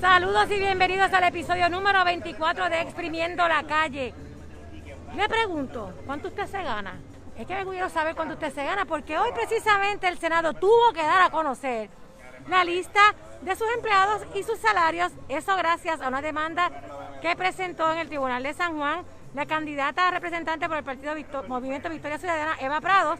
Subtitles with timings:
[0.00, 4.14] Saludos y bienvenidos al episodio número 24 de Exprimiendo la Calle.
[5.16, 6.98] Le pregunto, ¿cuánto usted se gana?
[7.36, 10.92] Es que me quiero saber cuánto usted se gana, porque hoy precisamente el Senado tuvo
[10.92, 11.88] que dar a conocer
[12.48, 13.00] la lista
[13.42, 16.70] de sus empleados y sus salarios, eso gracias a una demanda
[17.20, 19.04] que presentó en el Tribunal de San Juan
[19.34, 21.14] la candidata representante por el Partido
[21.48, 23.18] Movimiento Victoria Ciudadana, Eva Prados.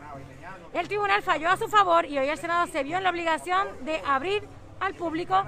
[0.72, 3.68] El tribunal falló a su favor y hoy el Senado se vio en la obligación
[3.84, 4.46] de abrir
[4.82, 5.40] al público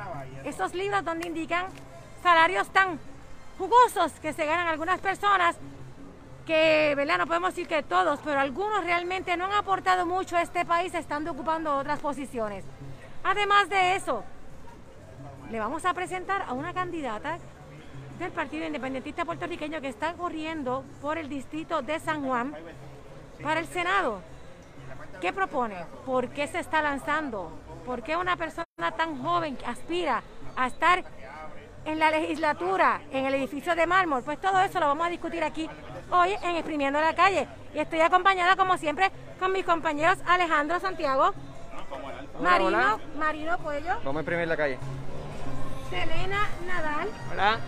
[0.44, 1.66] esos libros donde indican
[2.22, 2.98] salarios tan
[3.58, 5.56] jugosos que se ganan algunas personas
[6.46, 7.18] que, ¿verdad?
[7.18, 10.94] No podemos decir que todos, pero algunos realmente no han aportado mucho a este país
[10.94, 12.64] estando ocupando otras posiciones.
[13.24, 14.22] Además de eso,
[15.50, 17.38] le vamos a presentar a una candidata
[18.18, 22.54] del Partido Independentista Puertorriqueño que está corriendo por el distrito de San Juan
[23.42, 24.20] para el Senado.
[25.20, 25.76] ¿Qué propone?
[26.04, 27.63] ¿Por qué se está lanzando?
[27.84, 28.64] ¿Por qué una persona
[28.96, 30.22] tan joven que aspira
[30.56, 31.04] a estar
[31.84, 34.22] en la legislatura, en el edificio de mármol?
[34.22, 35.68] Pues todo eso lo vamos a discutir aquí
[36.10, 37.46] hoy en Exprimiendo la Calle.
[37.74, 41.34] Y estoy acompañada, como siempre, con mis compañeros Alejandro Santiago,
[42.40, 43.96] Marino, Marino Cuello.
[43.98, 44.78] Vamos a imprimir la calle.
[45.90, 47.08] Selena Nadal.
[47.32, 47.58] Hola.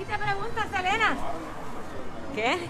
[0.00, 1.16] Y te pregunto, Selena.
[2.34, 2.68] ¿Qué?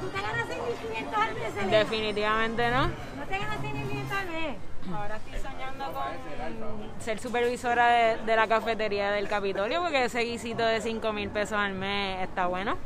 [0.00, 1.78] ¿Tú te ganas 6.500 al mes, Selena?
[1.78, 2.88] Definitivamente no.
[2.88, 4.56] ¿No te ganas 6.500 al mes?
[4.94, 10.64] Ahora estoy soñando con ser supervisora de, de la cafetería del Capitolio porque ese guisito
[10.64, 12.76] de 5 mil pesos al mes está bueno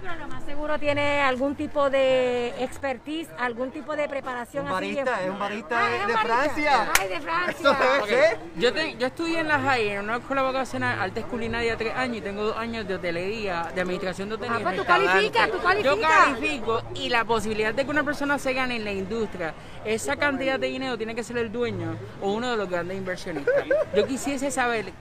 [0.00, 4.64] pero lo más seguro tiene algún tipo de expertise, algún tipo de preparación.
[4.66, 6.92] Un barista, así es un barista ah, de, Francia.
[7.00, 8.38] Ay, de Francia.
[8.56, 12.20] Yo, yo estudié en la JAI, en una escuela vocacional, artes culinaria, tres años y
[12.20, 14.58] tengo dos años de hotelería, de administración de hotelería.
[14.60, 15.96] Ah, pues tú calificas, tú calificas.
[15.96, 20.16] Yo califico y la posibilidad de que una persona se gane en la industria, esa
[20.16, 23.64] cantidad de dinero tiene que ser el dueño o uno de los grandes inversionistas.
[23.94, 24.92] Yo quisiese saber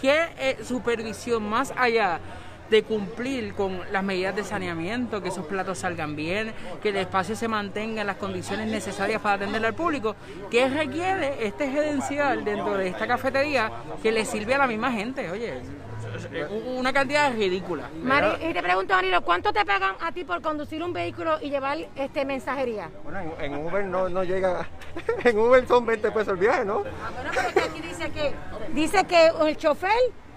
[0.00, 2.20] qué es supervisión más allá
[2.72, 7.36] de cumplir con las medidas de saneamiento, que esos platos salgan bien, que el espacio
[7.36, 10.16] se mantenga en las condiciones necesarias para atender al público,
[10.50, 13.70] ¿qué requiere este gerencial dentro de esta cafetería
[14.02, 15.30] que le sirve a la misma gente?
[15.30, 15.60] Oye,
[16.78, 17.90] una cantidad ridícula.
[18.40, 21.76] y te pregunto, Marilo, ¿cuánto te pagan a ti por conducir un vehículo y llevar
[21.94, 22.88] este mensajería?
[23.04, 24.66] Bueno, en, Uber no, no llega,
[25.24, 26.84] en Uber son 20 pesos el viaje, ¿no?
[27.04, 28.32] Ah, bueno, pero aquí dice que,
[28.72, 29.90] dice que el chofer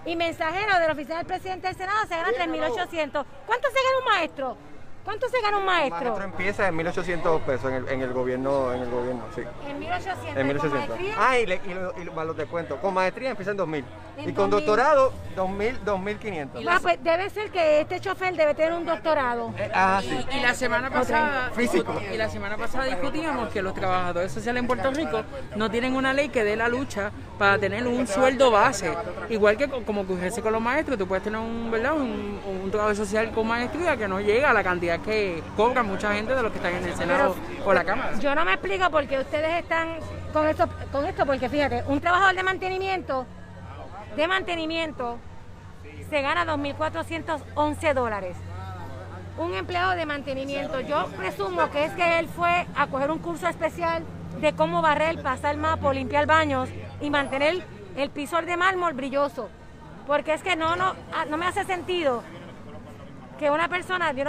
[0.05, 3.25] y mensajero del oficial del presidente del Senado se gana 3.800.
[3.45, 4.57] ¿Cuánto se gana un maestro?
[5.05, 5.99] ¿Cuánto se gana un maestro?
[5.99, 9.41] Un maestro empieza en 1.800 pesos en el, en el gobierno, en el gobierno, sí.
[9.67, 10.35] En 1.800.
[10.35, 10.69] En 1.800.
[10.71, 11.15] maestría?
[11.15, 12.79] Ah, y, y, y, los descuentos.
[12.79, 13.83] Con maestría empieza en 2.000.
[14.25, 16.65] y con doctorado, 2.000, 2.500.
[16.67, 19.53] Ah, pues debe ser que este chofer debe tener un doctorado.
[19.57, 20.25] Eh, ah, sí.
[20.31, 22.01] Y, la semana pasada, Físico.
[22.11, 25.21] y la semana pasada discutíamos que los trabajadores sociales en Puerto Rico
[25.55, 28.91] no tienen una ley que dé la lucha para tener un sueldo base.
[29.29, 31.93] Igual que como ocurre con los maestros, tú puedes tener un, ¿verdad?
[31.93, 36.13] Un, un trabajo social con maestría que no llega a la cantidad que cobra mucha
[36.13, 37.35] gente de los que están en el Senado
[37.65, 38.17] o la Cámara.
[38.19, 39.97] Yo no me explico por qué ustedes están
[40.33, 43.25] con esto, con esto, porque fíjate, un trabajador de mantenimiento,
[44.15, 45.17] de mantenimiento,
[46.09, 48.37] se gana 2.411 dólares.
[49.37, 53.47] Un empleado de mantenimiento, yo presumo que es que él fue a coger un curso
[53.47, 54.03] especial
[54.39, 56.69] de cómo barrer, pasar mapa, limpiar baños
[57.01, 57.65] y mantener
[57.97, 59.49] el piso de mármol brilloso.
[60.07, 62.23] Porque es que no, no, ah, no me hace sentido
[63.37, 64.23] que una persona, yo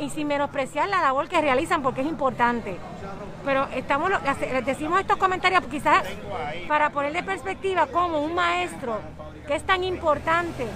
[0.00, 2.76] y sin menospreciar la labor que realizan porque es importante.
[3.44, 4.10] Pero estamos,
[4.64, 6.04] decimos estos comentarios quizás
[6.68, 9.00] para ponerle perspectiva como un maestro,
[9.46, 10.66] que es tan importante,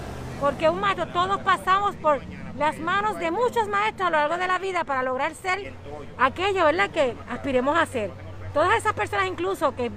[0.41, 2.19] porque un maestro, todos pasamos por
[2.57, 5.73] las manos de muchos maestros a lo largo de la vida para lograr ser
[6.17, 8.11] aquello, ¿verdad?, que aspiremos a ser.
[8.53, 9.91] Todas esas personas incluso que,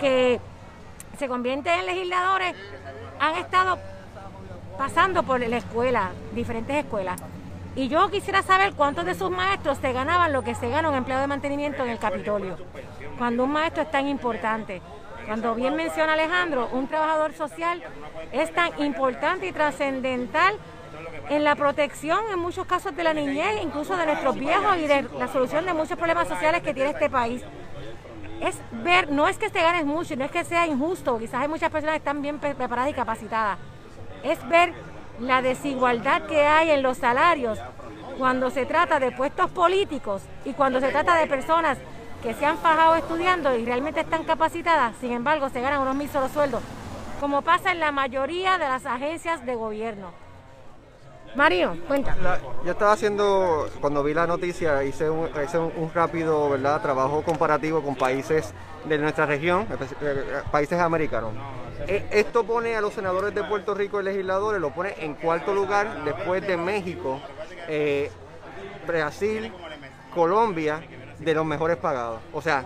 [0.00, 0.40] que
[1.18, 2.54] se convierten en legisladores
[3.18, 3.78] han estado
[4.76, 7.20] pasando por la escuela, diferentes escuelas.
[7.74, 10.94] Y yo quisiera saber cuántos de sus maestros se ganaban lo que se gana un
[10.94, 12.56] empleado de mantenimiento en el Capitolio,
[13.18, 14.80] cuando un maestro es tan importante.
[15.26, 17.82] Cuando bien menciona Alejandro, un trabajador social
[18.32, 20.54] es tan importante y trascendental
[21.28, 25.02] en la protección en muchos casos de la niñez, incluso de nuestros viejos y de
[25.18, 27.42] la solución de muchos problemas sociales que tiene este país.
[28.40, 31.48] Es ver, no es que se ganes mucho, no es que sea injusto, quizás hay
[31.48, 33.58] muchas personas que están bien preparadas y capacitadas,
[34.22, 34.72] es ver
[35.20, 37.58] la desigualdad que hay en los salarios
[38.18, 41.78] cuando se trata de puestos políticos y cuando se trata de personas
[42.22, 46.30] que se han fajado estudiando y realmente están capacitadas, sin embargo se ganan unos míseros
[46.32, 46.62] sueldos,
[47.20, 50.25] como pasa en la mayoría de las agencias de gobierno.
[51.36, 52.16] Mario, cuenta.
[52.64, 56.80] yo estaba haciendo, cuando vi la noticia, hice un, hice un, rápido ¿verdad?
[56.80, 58.54] trabajo comparativo con países
[58.86, 59.66] de nuestra región,
[60.00, 61.34] eh, países americanos.
[61.86, 65.54] Eh, esto pone a los senadores de Puerto Rico y legisladores, lo pone en cuarto
[65.54, 67.20] lugar después de México,
[67.68, 68.10] eh,
[68.86, 69.52] Brasil,
[70.14, 70.80] Colombia,
[71.18, 72.20] de los mejores pagados.
[72.32, 72.64] O sea,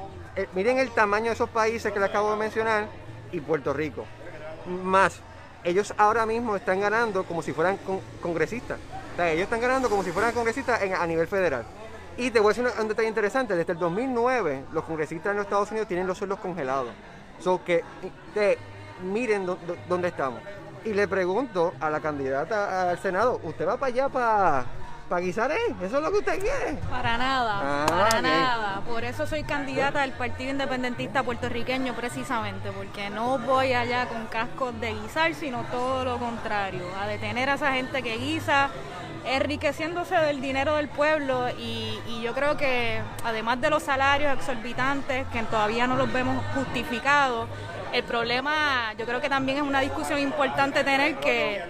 [0.54, 2.86] miren el tamaño de esos países que les acabo de mencionar
[3.32, 4.04] y Puerto Rico.
[4.84, 5.20] Más
[5.64, 7.78] ellos ahora mismo están ganando como si fueran
[8.20, 8.78] congresistas.
[9.18, 11.64] Ellos están ganando como si fueran congresistas a nivel federal.
[12.16, 13.54] Y te voy a decir un, detalle interesante.
[13.54, 16.90] Desde el 2009, los congresistas en los Estados Unidos tienen los sueldos congelados.
[17.38, 17.82] So que
[18.34, 18.58] te,
[19.02, 19.46] miren
[19.88, 20.40] dónde estamos.
[20.84, 24.64] Y le pregunto a la candidata al Senado, ¿usted va para allá para
[25.10, 25.74] para guisar, ¿eh?
[25.82, 26.78] ¿Eso es lo que usted quiere?
[26.88, 28.80] Para nada, ah, para nada.
[28.86, 34.80] Por eso soy candidata del Partido Independentista Puertorriqueño, precisamente, porque no voy allá con cascos
[34.80, 38.70] de guisar, sino todo lo contrario, a detener a esa gente que guisa,
[39.26, 45.26] enriqueciéndose del dinero del pueblo y, y yo creo que además de los salarios exorbitantes,
[45.32, 47.48] que todavía no los vemos justificados,
[47.92, 51.60] el problema yo creo que también es una discusión importante tener que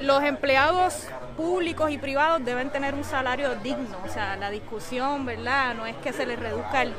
[0.00, 3.98] los empleados públicos y privados deben tener un salario digno.
[4.04, 5.74] O sea, la discusión, ¿verdad?
[5.74, 6.94] No es que se les reduzca el,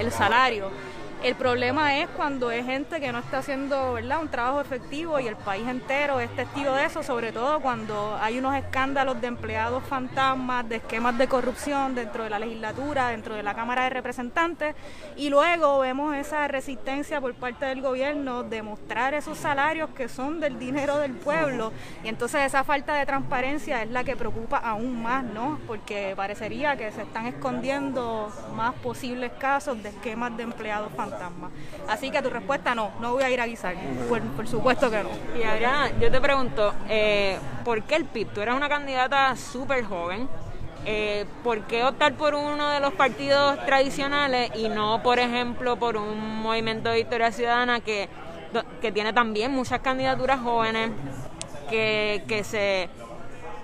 [0.00, 0.70] el salario,
[1.22, 4.20] el problema es cuando es gente que no está haciendo ¿verdad?
[4.20, 8.38] un trabajo efectivo y el país entero es testigo de eso, sobre todo cuando hay
[8.38, 13.42] unos escándalos de empleados fantasmas, de esquemas de corrupción dentro de la legislatura, dentro de
[13.42, 14.74] la Cámara de Representantes,
[15.16, 20.40] y luego vemos esa resistencia por parte del gobierno de mostrar esos salarios que son
[20.40, 21.72] del dinero del pueblo,
[22.02, 25.58] y entonces esa falta de transparencia es la que preocupa aún más, ¿no?
[25.66, 31.13] Porque parecería que se están escondiendo más posibles casos de esquemas de empleados fantasmas.
[31.88, 33.74] Así que tu respuesta no, no voy a ir a guisar,
[34.08, 35.10] por, supuesto que no.
[35.38, 38.28] Y ahora yo te pregunto, eh, ¿por qué el PIB?
[38.28, 40.28] Tú eras una candidata súper joven,
[40.86, 45.96] eh, ¿por qué optar por uno de los partidos tradicionales y no, por ejemplo, por
[45.96, 48.08] un movimiento de Victoria Ciudadana que,
[48.80, 50.90] que tiene también muchas candidaturas jóvenes,
[51.70, 52.90] que, que se,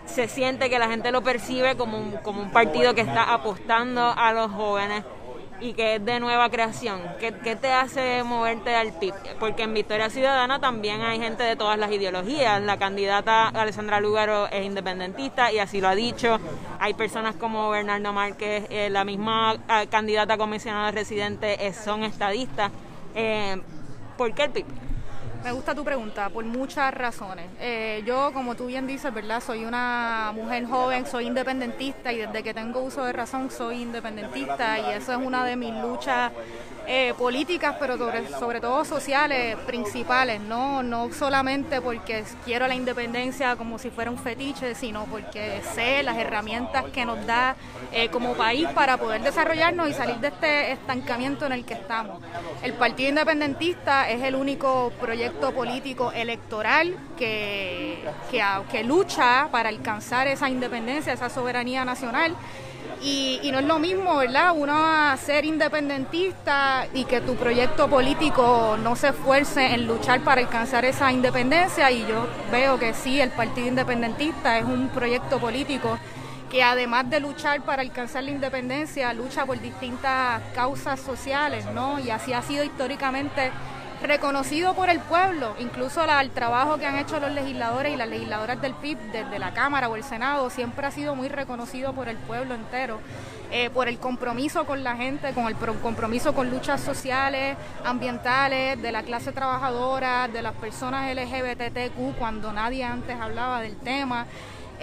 [0.06, 4.32] se siente que la gente lo percibe como como un partido que está apostando a
[4.32, 5.04] los jóvenes?
[5.60, 7.00] Y que es de nueva creación.
[7.18, 9.14] ¿Qué, te hace moverte al PIB?
[9.38, 12.62] Porque en Victoria Ciudadana también hay gente de todas las ideologías.
[12.62, 16.38] La candidata Alessandra Lugaro es independentista y así lo ha dicho.
[16.78, 22.70] Hay personas como Bernardo Márquez, eh, la misma ah, candidata comisionada residente, eh, son estadistas.
[23.14, 23.60] Eh,
[24.16, 24.66] ¿Por qué el PIB?
[25.42, 27.46] Me gusta tu pregunta por muchas razones.
[27.60, 29.42] Eh, yo, como tú bien dices, ¿verdad?
[29.42, 34.78] Soy una mujer joven, soy independentista y desde que tengo uso de razón soy independentista
[34.78, 36.30] y eso es una de mis luchas
[36.92, 40.82] eh, políticas, pero sobre, sobre, todo sociales principales, ¿no?
[40.82, 46.18] no solamente porque quiero la independencia como si fuera un fetiche, sino porque sé las
[46.18, 47.54] herramientas que nos da
[47.92, 52.20] eh, como país para poder desarrollarnos y salir de este estancamiento en el que estamos.
[52.60, 58.02] El Partido Independentista es el único proyecto político electoral que,
[58.32, 62.34] que, que lucha para alcanzar esa independencia, esa soberanía nacional
[63.02, 64.52] y, no es lo mismo, ¿verdad?
[64.54, 70.84] Uno ser independentista y que tu proyecto político no se esfuerce en luchar para alcanzar
[70.84, 71.90] esa independencia.
[71.90, 75.98] Y yo veo que sí, el Partido Independentista es un proyecto político
[76.50, 81.98] que además de luchar para alcanzar la independencia, lucha por distintas causas sociales, ¿no?
[82.00, 83.52] Y así ha sido históricamente
[84.02, 88.60] reconocido por el pueblo, incluso el trabajo que han hecho los legisladores y las legisladoras
[88.60, 92.16] del PIB desde la Cámara o el Senado siempre ha sido muy reconocido por el
[92.16, 93.00] pueblo entero,
[93.50, 98.92] eh, por el compromiso con la gente, con el compromiso con luchas sociales, ambientales, de
[98.92, 104.26] la clase trabajadora, de las personas LGBTQ, cuando nadie antes hablaba del tema.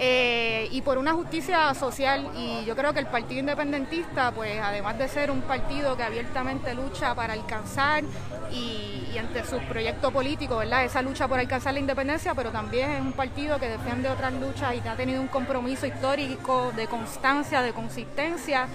[0.00, 4.96] Eh, y por una justicia social y yo creo que el Partido Independentista, pues además
[4.96, 8.04] de ser un partido que abiertamente lucha para alcanzar
[8.52, 10.84] y, y ante sus proyectos políticos, ¿verdad?
[10.84, 14.76] Esa lucha por alcanzar la independencia, pero también es un partido que defiende otras luchas
[14.76, 18.68] y que ha tenido un compromiso histórico de constancia, de consistencia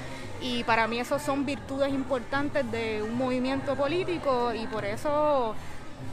[0.43, 5.55] y para mí eso son virtudes importantes de un movimiento político y por eso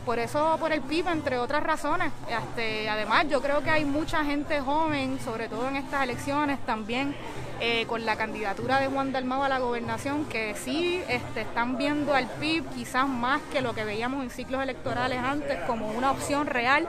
[0.04, 2.12] por eso, por el PIB, entre otras razones.
[2.28, 7.14] Este, además, yo creo que hay mucha gente joven, sobre todo en estas elecciones también,
[7.60, 12.14] eh, con la candidatura de Juan Dalmau a la gobernación, que sí este, están viendo
[12.14, 16.46] al PIB quizás más que lo que veíamos en ciclos electorales antes como una opción
[16.46, 16.88] real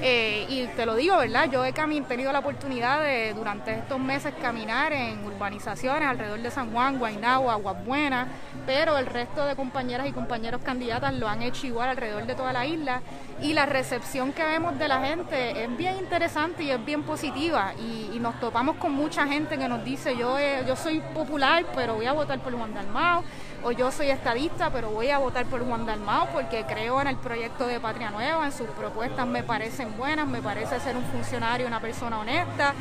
[0.00, 1.50] eh, y te lo digo, ¿verdad?
[1.50, 6.72] Yo he tenido la oportunidad de durante estos meses caminar en urbanizaciones alrededor de San
[6.72, 8.28] Juan, Guaynabo, Aguas Buenas,
[8.66, 12.52] pero el resto de compañeras y compañeros candidatas lo han hecho igual alrededor de toda
[12.52, 13.02] la isla.
[13.40, 17.72] Y la recepción que vemos de la gente es bien interesante y es bien positiva.
[17.78, 21.64] Y, y nos topamos con mucha gente que nos dice yo, eh, yo soy popular
[21.74, 23.22] pero voy a votar por Juan Dalmao
[23.62, 27.16] o yo soy estadista pero voy a votar por Juan Dalmao porque creo en el
[27.16, 31.66] proyecto de Patria Nueva, en sus propuestas me parecen buenas, me parece ser un funcionario,
[31.66, 32.74] una persona honesta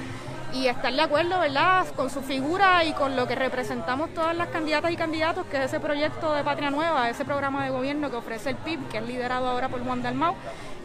[0.53, 4.48] y estar de acuerdo, ¿verdad?, con su figura y con lo que representamos todas las
[4.48, 8.15] candidatas y candidatos, que es ese proyecto de Patria Nueva, ese programa de gobierno que
[8.15, 10.36] ofrece el PIB, que es liderado ahora por Juan Dalmau,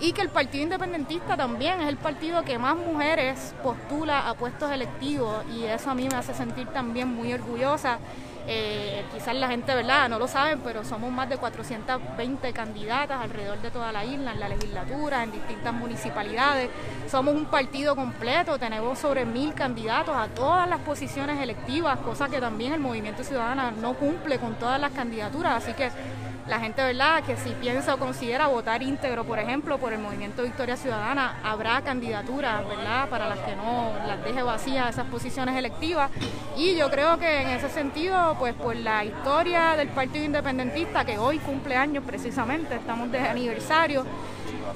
[0.00, 4.70] y que el Partido Independentista también es el partido que más mujeres postula a puestos
[4.72, 7.98] electivos, y eso a mí me hace sentir también muy orgullosa
[8.46, 10.08] eh, quizás la gente, ¿verdad?
[10.08, 14.40] No lo saben, pero somos más de 420 candidatas alrededor de toda la isla, en
[14.40, 16.70] la legislatura, en distintas municipalidades.
[17.10, 22.40] Somos un partido completo, tenemos sobre mil candidatos a todas las posiciones electivas, cosa que
[22.40, 25.62] también el Movimiento Ciudadano no cumple con todas las candidaturas.
[25.62, 25.90] Así que
[26.46, 30.42] la gente, ¿verdad?, que si piensa o considera votar íntegro, por ejemplo, por el Movimiento
[30.42, 36.10] Victoria Ciudadana, habrá candidaturas, ¿verdad?, para las que no las deje vacías esas posiciones electivas.
[36.56, 41.18] Y yo creo que en ese sentido, pues por la historia del Partido Independentista, que
[41.18, 44.04] hoy cumple años precisamente, estamos de aniversario,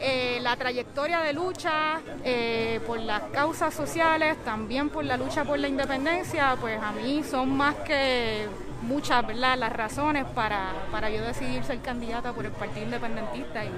[0.00, 5.58] eh, la trayectoria de lucha eh, por las causas sociales, también por la lucha por
[5.58, 8.46] la independencia, pues a mí son más que
[8.87, 9.59] muchas ¿verdad?
[9.59, 13.71] las razones para, para yo decidir ser candidata por el Partido Independentista y,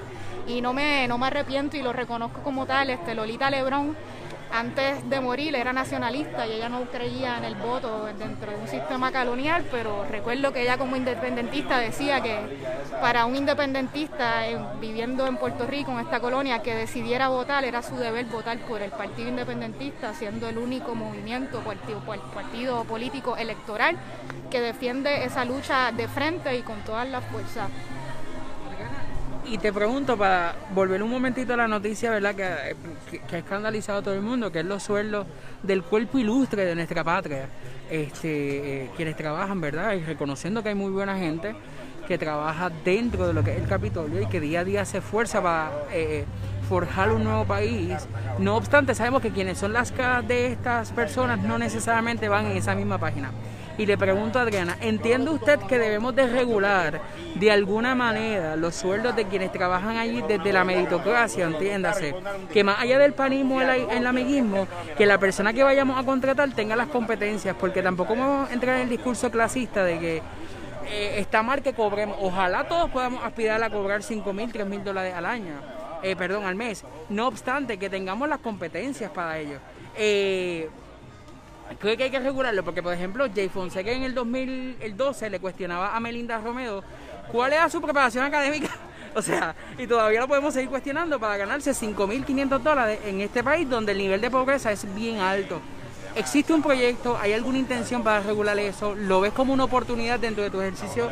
[0.47, 2.89] y no, me, no me arrepiento y lo reconozco como tal.
[2.89, 3.95] Este, Lolita Lebrón
[4.51, 8.67] antes de morir era nacionalista y ella no creía en el voto dentro de un
[8.67, 12.37] sistema colonial, pero recuerdo que ella como independentista decía que
[13.01, 14.43] para un independentista
[14.81, 18.81] viviendo en Puerto Rico, en esta colonia, que decidiera votar, era su deber votar por
[18.81, 21.99] el Partido Independentista, siendo el único movimiento, partido,
[22.33, 23.97] partido político electoral
[24.49, 27.69] que defiende esa lucha de frente y con todas las fuerzas.
[29.49, 32.35] Y te pregunto, para volver un momentito a la noticia, ¿verdad?
[32.35, 35.25] Que, que, ha escandalizado a todo el mundo, que es los sueldos
[35.63, 37.49] del cuerpo ilustre de nuestra patria.
[37.89, 39.93] Este, eh, quienes trabajan, ¿verdad?
[39.93, 41.55] Y reconociendo que hay muy buena gente
[42.07, 44.99] que trabaja dentro de lo que es el Capitolio y que día a día se
[44.99, 46.25] esfuerza para eh,
[46.67, 48.07] forjar un nuevo país.
[48.37, 52.57] No obstante, sabemos que quienes son las caras de estas personas no necesariamente van en
[52.57, 53.31] esa misma página
[53.79, 56.99] y le pregunto a Adriana, ¿entiende usted que debemos de regular
[57.35, 62.13] de alguna manera los sueldos de quienes trabajan allí desde la meritocracia, entiéndase?
[62.51, 64.67] Que más allá del panismo, el, el amiguismo,
[64.97, 68.75] que la persona que vayamos a contratar tenga las competencias, porque tampoco vamos a entrar
[68.75, 70.21] en el discurso clasista de que
[70.87, 72.17] eh, está mal que cobremos.
[72.19, 75.53] Ojalá todos podamos aspirar a cobrar 5 mil, 3 mil dólares al año,
[76.03, 76.83] eh, perdón, al mes.
[77.07, 79.59] No obstante, que tengamos las competencias para ello.
[79.95, 80.69] Eh,
[81.77, 85.95] creo que hay que regularlo porque, por ejemplo, Jay Fonseca en el 2012 le cuestionaba
[85.95, 86.83] a Melinda Romero
[87.31, 88.69] cuál era su preparación académica.
[89.15, 93.67] O sea, y todavía lo podemos seguir cuestionando para ganarse 5.500 dólares en este país
[93.67, 95.59] donde el nivel de pobreza es bien alto.
[96.15, 97.17] ¿Existe un proyecto?
[97.19, 98.95] ¿Hay alguna intención para regular eso?
[98.95, 101.09] ¿Lo ves como una oportunidad dentro de tu ejercicio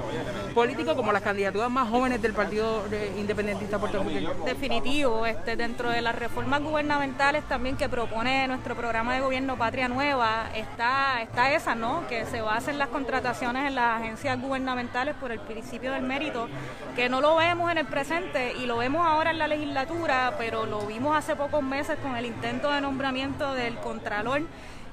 [0.54, 2.84] político como las candidaturas más jóvenes del Partido
[3.18, 4.34] Independentista puertorriqueño?
[4.46, 9.88] Definitivo, este, dentro de las reformas gubernamentales también que propone nuestro programa de gobierno Patria
[9.88, 12.08] Nueva, está, está esa, ¿no?
[12.08, 16.48] Que se basen las contrataciones en las agencias gubernamentales por el principio del mérito,
[16.96, 20.66] que no lo vemos en el presente y lo vemos ahora en la legislatura, pero
[20.66, 24.42] lo vimos hace pocos meses con el intento de nombramiento del Contralor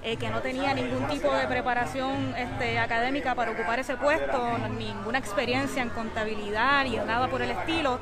[0.05, 5.19] eh, que no tenía ningún tipo de preparación este, académica para ocupar ese puesto, ninguna
[5.19, 7.99] experiencia en contabilidad y nada por el estilo.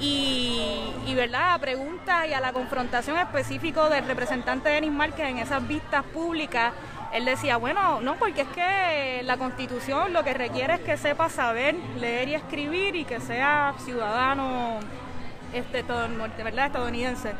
[0.00, 5.38] Y, y, verdad a preguntas y a la confrontación específico del representante Denis Márquez en
[5.38, 6.72] esas vistas públicas
[7.12, 11.28] él decía bueno no porque es que la constitución lo que requiere es que sepa
[11.28, 14.80] saber leer y escribir y que sea ciudadano
[15.52, 16.66] este ¿verdad?
[16.66, 17.32] estadounidense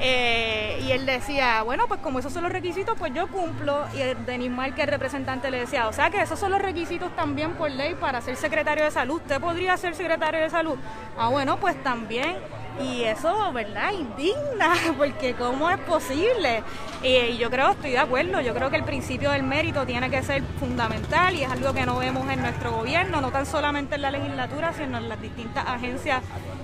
[0.00, 3.84] eh, y él decía, bueno, pues como esos son los requisitos, pues yo cumplo.
[3.94, 7.54] Y Denis que el representante, le decía, o sea que esos son los requisitos también
[7.54, 9.16] por ley para ser secretario de salud.
[9.16, 10.76] ¿Usted podría ser secretario de salud?
[11.18, 12.36] Ah, bueno, pues también.
[12.80, 13.90] Y eso, ¿verdad?
[13.90, 16.62] Indigna, porque ¿cómo es posible?
[17.02, 20.22] Y yo creo, estoy de acuerdo, yo creo que el principio del mérito tiene que
[20.22, 24.02] ser fundamental y es algo que no vemos en nuestro gobierno, no tan solamente en
[24.02, 26.22] la legislatura, sino en las distintas agencias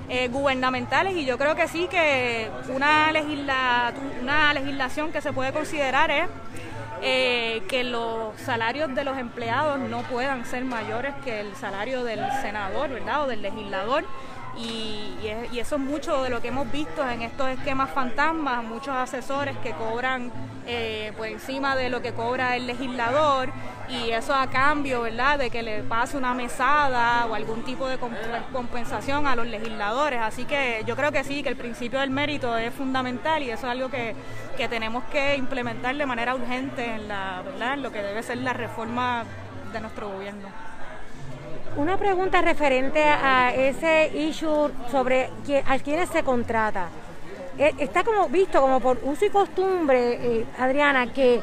[0.09, 5.53] eh, gubernamentales y yo creo que sí que una, legisla, una legislación que se puede
[5.53, 6.29] considerar es
[7.03, 12.21] eh, que los salarios de los empleados no puedan ser mayores que el salario del
[12.43, 13.25] senador, ¿verdad?
[13.25, 14.05] O del legislador
[14.57, 15.17] Y,
[15.53, 19.57] y, eso es mucho de lo que hemos visto en estos esquemas fantasmas, muchos asesores
[19.59, 20.31] que cobran
[20.67, 23.51] eh, por encima de lo que cobra el legislador
[23.89, 27.99] y eso a cambio, ¿verdad?, de que le pase una mesada o algún tipo de
[28.53, 30.21] compensación a los legisladores.
[30.21, 33.67] Así que yo creo que sí, que el principio del mérito es fundamental y eso
[33.67, 34.15] es algo que,
[34.57, 37.77] que tenemos que implementar de manera urgente en, la, ¿verdad?
[37.79, 39.25] lo que debe ser la reforma
[39.73, 40.49] de nuestro gobierno.
[41.77, 45.31] Una pregunta referente a ese issue sobre
[45.67, 46.89] a quiénes se contrata.
[47.57, 51.41] Eh, está como visto como por uso y costumbre, eh, Adriana, que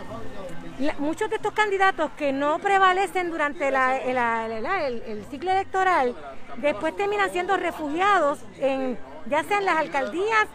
[0.97, 6.15] muchos de estos candidatos que no prevalecen durante el, ciclo electoral,
[6.57, 10.47] después terminan siendo refugiados en ya sea en las alcaldías,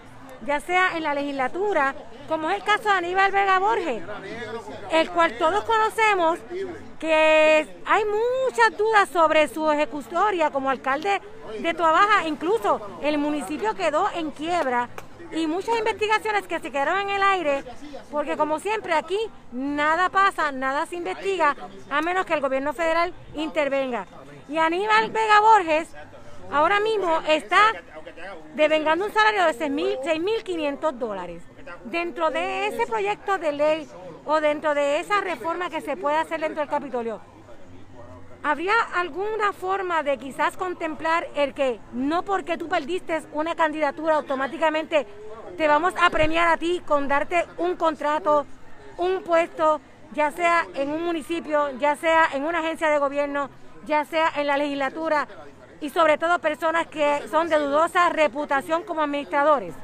[0.44, 1.94] ya sea en la legislatura,
[2.28, 4.02] como es el caso de Aníbal Vega Borges,
[4.90, 6.38] el cual todos conocemos
[6.98, 11.22] que hay muchas dudas sobre su ejecutoria como alcalde
[11.60, 14.88] de Tuabaja, incluso el municipio quedó en quiebra
[15.32, 17.64] y muchas investigaciones que se quedaron en el aire,
[18.10, 19.18] porque como siempre aquí
[19.52, 21.56] nada pasa, nada se investiga,
[21.90, 24.06] a menos que el gobierno federal intervenga.
[24.48, 25.88] Y Aníbal Vega Borges
[26.52, 27.72] ahora mismo está
[28.54, 31.42] devengando un salario de 6.500 dólares.
[31.84, 33.88] Dentro de ese proyecto de ley
[34.24, 37.20] o dentro de esa reforma que se puede hacer dentro del Capitolio,
[38.46, 45.04] ¿habría alguna forma de quizás contemplar el que no porque tú perdiste una candidatura automáticamente
[45.56, 48.46] te vamos a premiar a ti con darte un contrato,
[48.98, 49.80] un puesto,
[50.12, 53.50] ya sea en un municipio, ya sea en una agencia de gobierno,
[53.84, 55.26] ya sea en la legislatura
[55.80, 59.74] y sobre todo personas que son de dudosa reputación como administradores?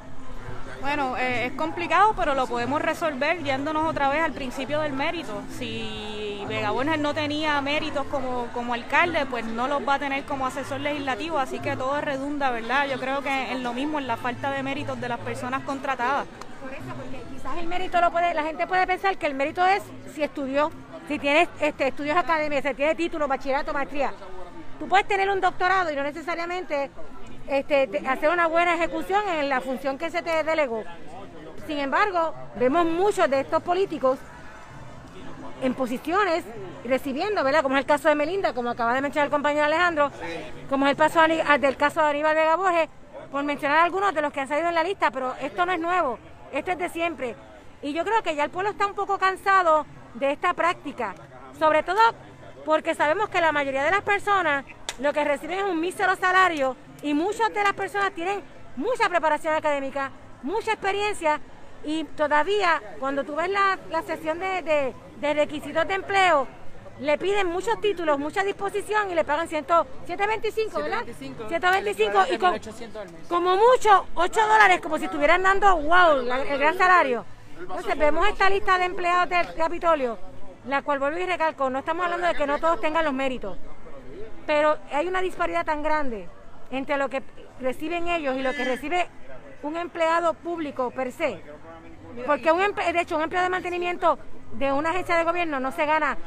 [0.82, 5.40] Bueno, eh, es complicado, pero lo podemos resolver yéndonos otra vez al principio del mérito.
[5.56, 10.24] Si Vega Borges no tenía méritos como, como alcalde, pues no los va a tener
[10.24, 12.88] como asesor legislativo, así que todo redunda, ¿verdad?
[12.88, 16.26] Yo creo que en lo mismo, en la falta de méritos de las personas contratadas.
[16.60, 19.64] Por eso, porque quizás el mérito lo puede, la gente puede pensar que el mérito
[19.64, 20.72] es si estudió,
[21.06, 24.12] si tienes este, estudios académicos, si tiene título, bachillerato, maestría.
[24.80, 26.90] Tú puedes tener un doctorado y no necesariamente
[27.48, 30.84] este, hacer una buena ejecución en la función que se te delegó.
[31.66, 34.18] Sin embargo, vemos muchos de estos políticos
[35.62, 36.44] en posiciones
[36.84, 37.62] recibiendo, ¿verdad?
[37.62, 40.10] Como es el caso de Melinda, como acaba de mencionar el compañero Alejandro,
[40.68, 42.88] como es el paso del caso de Aníbal Vega Borges,
[43.30, 45.80] por mencionar algunos de los que han salido en la lista, pero esto no es
[45.80, 46.18] nuevo,
[46.52, 47.36] esto es de siempre.
[47.80, 51.14] Y yo creo que ya el pueblo está un poco cansado de esta práctica,
[51.58, 52.00] sobre todo
[52.64, 54.64] porque sabemos que la mayoría de las personas
[54.98, 58.42] lo que reciben es un mísero salario y muchas de las personas tienen
[58.76, 60.10] mucha preparación académica,
[60.42, 61.40] mucha experiencia
[61.84, 66.46] y todavía cuando tú ves la, la sesión de, requisitos de empleo,
[67.00, 69.66] le piden muchos títulos, mucha disposición y le pagan 100,
[70.06, 71.04] 125, ¿verdad?
[71.48, 72.38] 125 y
[73.28, 77.24] como mucho 8 dólares, como si estuvieran dando, wow, el gran salario.
[77.58, 80.18] Entonces vemos esta lista de empleados del Capitolio,
[80.66, 83.56] la cual vuelvo y recalco, no estamos hablando de que no todos tengan los méritos,
[84.46, 86.28] pero hay una disparidad tan grande
[86.72, 87.22] entre lo que
[87.60, 89.08] reciben ellos y lo que recibe
[89.62, 91.40] un empleado público per se.
[92.26, 94.18] Porque un de hecho un empleado de mantenimiento
[94.54, 96.18] de una agencia de gobierno no se gana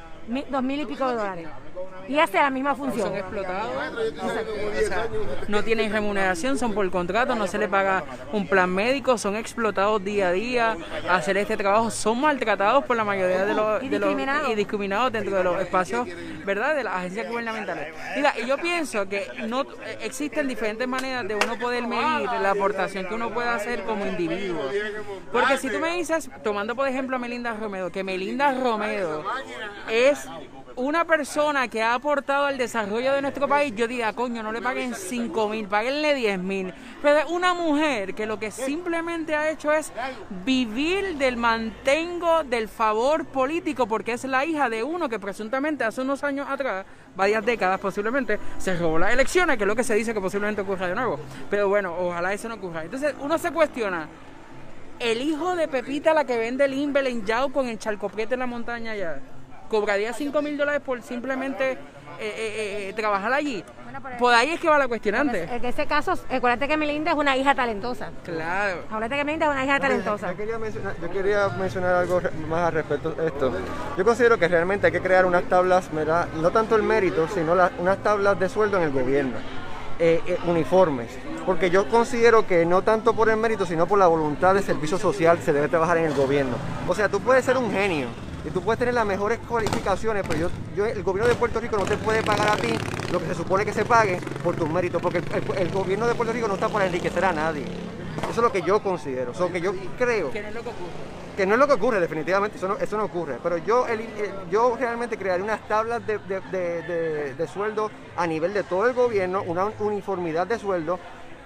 [0.49, 1.47] dos mil y pico de dólares
[2.07, 3.07] y hace la misma función.
[3.07, 3.71] Son explotados,
[5.47, 10.03] no tienen remuneración, son por contrato, no se les paga un plan médico, son explotados
[10.03, 10.77] día a día
[11.09, 13.89] a hacer este trabajo, son maltratados por la mayoría de los, y,
[14.55, 15.11] discriminados.
[15.11, 16.07] dentro de los espacios,
[16.45, 17.93] ¿verdad?, de las agencias gubernamentales.
[18.15, 19.65] Mira, y yo pienso que no
[20.01, 24.69] existen diferentes maneras de uno poder medir la aportación que uno puede hacer como individuo.
[25.31, 29.23] Porque si tú me dices, tomando por ejemplo a Melinda Romero, que Melinda Romero
[29.89, 30.27] es
[30.75, 34.61] una persona que ha aportado al desarrollo de nuestro país, yo diría, coño, no le
[34.61, 36.73] paguen 5 mil, paguenle 10 mil.
[37.01, 39.91] Pero una mujer que lo que simplemente ha hecho es
[40.45, 46.01] vivir del mantengo del favor político, porque es la hija de uno que presuntamente hace
[46.01, 49.95] unos años atrás, varias décadas posiblemente, se robó las elecciones, que es lo que se
[49.95, 51.19] dice que posiblemente ocurra de nuevo.
[51.49, 52.83] Pero bueno, ojalá eso no ocurra.
[52.83, 54.07] Entonces uno se cuestiona,
[54.99, 58.39] el hijo de Pepita, la que vende el Imbel en Yao con el charcopriete en
[58.39, 59.19] la montaña allá
[59.69, 61.77] cobraría 5 mil dólares por simplemente
[62.19, 63.63] eh, eh, eh, trabajar allí.
[64.19, 65.43] por, ahí es que va la cuestionante.
[65.43, 68.11] En ese caso, acuérdate que Melinda es una hija talentosa.
[68.23, 68.83] Claro.
[68.85, 70.31] Acuérdate que Melinda es una hija talentosa.
[70.31, 73.53] Yo quería, mencionar, yo quería mencionar algo más al respecto de esto.
[73.97, 77.97] Yo considero que realmente hay que crear unas tablas, no tanto el mérito, sino unas
[77.97, 79.37] tablas de sueldo en el gobierno.
[80.45, 81.09] uniformes,
[81.45, 84.97] porque yo considero que no tanto por el mérito, sino por la voluntad de servicio
[84.97, 86.55] social se debe trabajar en el gobierno.
[86.87, 88.07] O sea, tú puedes ser un genio,
[88.45, 91.77] Y tú puedes tener las mejores cualificaciones, pero yo, yo, el gobierno de Puerto Rico
[91.77, 92.69] no te puede pagar a ti
[93.11, 96.13] lo que se supone que se pague por tus méritos, porque el, el gobierno de
[96.15, 97.63] Puerto Rico no está para enriquecer a nadie.
[98.21, 100.31] Eso es lo que yo considero, eso que yo creo.
[100.31, 101.15] Que no es lo que ocurre.
[101.35, 103.37] Que no es lo que ocurre, definitivamente, eso no, eso no ocurre.
[103.43, 104.09] Pero yo, el- el-
[104.49, 108.87] yo realmente crearía unas tablas de, de, de- de- de sueldo a nivel de todo
[108.87, 110.97] el gobierno, una uniformidad de sueldo.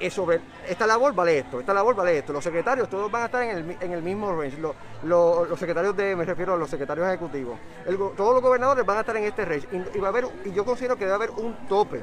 [0.10, 2.32] Sobre esta labor vale esto, esta labor vale esto.
[2.32, 4.58] Los secretarios todos van a estar en el, en el mismo range.
[4.58, 7.58] Lo- lo- los secretarios de, me refiero a los secretarios ejecutivos.
[8.16, 9.68] Todos los gobernadores van a estar en este range.
[9.94, 12.02] Y, va a haber, y yo considero que debe haber un tope.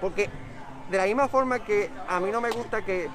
[0.00, 0.28] Porque
[0.90, 3.08] de la misma forma que a mí no me gusta que,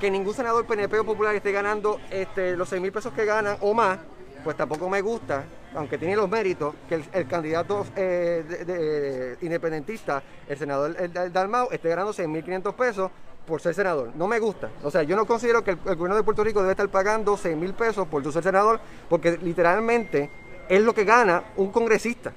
[0.00, 3.56] que ningún senador PNP o popular esté ganando este, los 6 mil pesos que ganan
[3.60, 3.98] o más,
[4.42, 5.44] pues tampoco me gusta,
[5.74, 11.30] aunque tiene los méritos, que el, candidato eh, de- de- independentista, el senador el, el
[11.72, 13.10] esté ganando 6 mil 500 pesos
[13.50, 14.12] por ser senador.
[14.14, 14.70] No me gusta.
[14.82, 17.36] O sea, yo no considero que el, el gobierno de Puerto Rico debe estar pagando
[17.36, 20.30] 6 mil pesos por tu ser senador, porque literalmente
[20.68, 22.32] es lo que gana un congresista.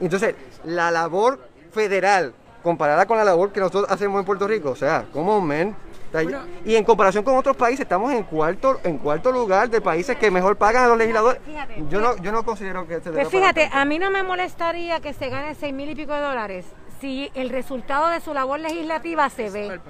[0.00, 1.40] Entonces, la labor
[1.72, 5.74] federal comparada con la labor que nosotros hacemos en Puerto Rico, o sea, como men.
[6.08, 6.40] O sea, Bueno.
[6.64, 10.30] y en comparación con otros países, estamos en cuarto, en cuarto lugar de países que
[10.30, 11.40] mejor pagan a los legisladores.
[11.44, 15.00] Fíjate, Yo no, yo no considero que se Pues fíjate, a mí no me molestaría
[15.00, 16.66] que se gane seis mil y pico de dólares
[17.00, 19.80] si el resultado de su labor legislativa se ve.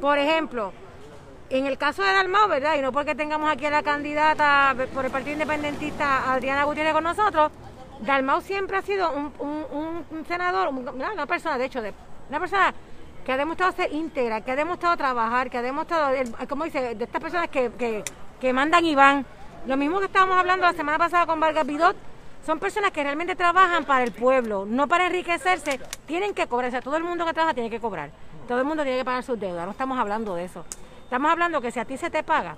[0.00, 0.72] Por ejemplo,
[1.50, 2.76] en el caso de Dalmau, ¿verdad?
[2.76, 7.04] Y no porque tengamos aquí a la candidata por el Partido Independentista Adriana Gutiérrez con
[7.04, 7.50] nosotros,
[8.00, 11.92] Dalmau siempre ha sido un, un- senador, un- una, persona, de hecho, de,
[12.28, 12.72] una persona
[13.24, 16.16] que ha demostrado ser íntegra, que ha demostrado trabajar, que ha demostrado,
[16.48, 18.02] como dice, de estas personas que, que,
[18.40, 19.26] que mandan y van.
[19.66, 21.94] Lo mismo que estábamos hablando la semana pasada con Vargas Vidot,
[22.46, 26.70] son personas que realmente trabajan para el pueblo, no para enriquecerse, tienen que cobrar, o
[26.70, 28.10] sea, todo el mundo que trabaja tiene que cobrar,
[28.50, 30.64] todo el mundo tiene que pagar sus deudas, no estamos hablando de eso.
[31.04, 32.56] Estamos hablando que si a ti se te paga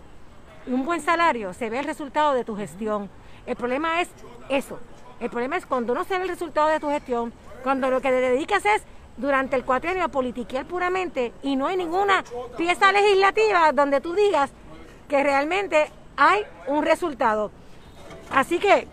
[0.66, 3.10] un buen salario, se ve el resultado de tu gestión.
[3.44, 4.08] El problema es
[4.48, 4.78] eso.
[5.20, 7.30] El problema es cuando no se ve el resultado de tu gestión,
[7.62, 8.84] cuando lo que te dedicas es
[9.18, 12.24] durante el cuatrienio a politiquear puramente y no hay ninguna
[12.56, 14.50] pieza legislativa donde tú digas
[15.10, 17.50] que realmente hay un resultado.
[18.30, 18.88] Así que,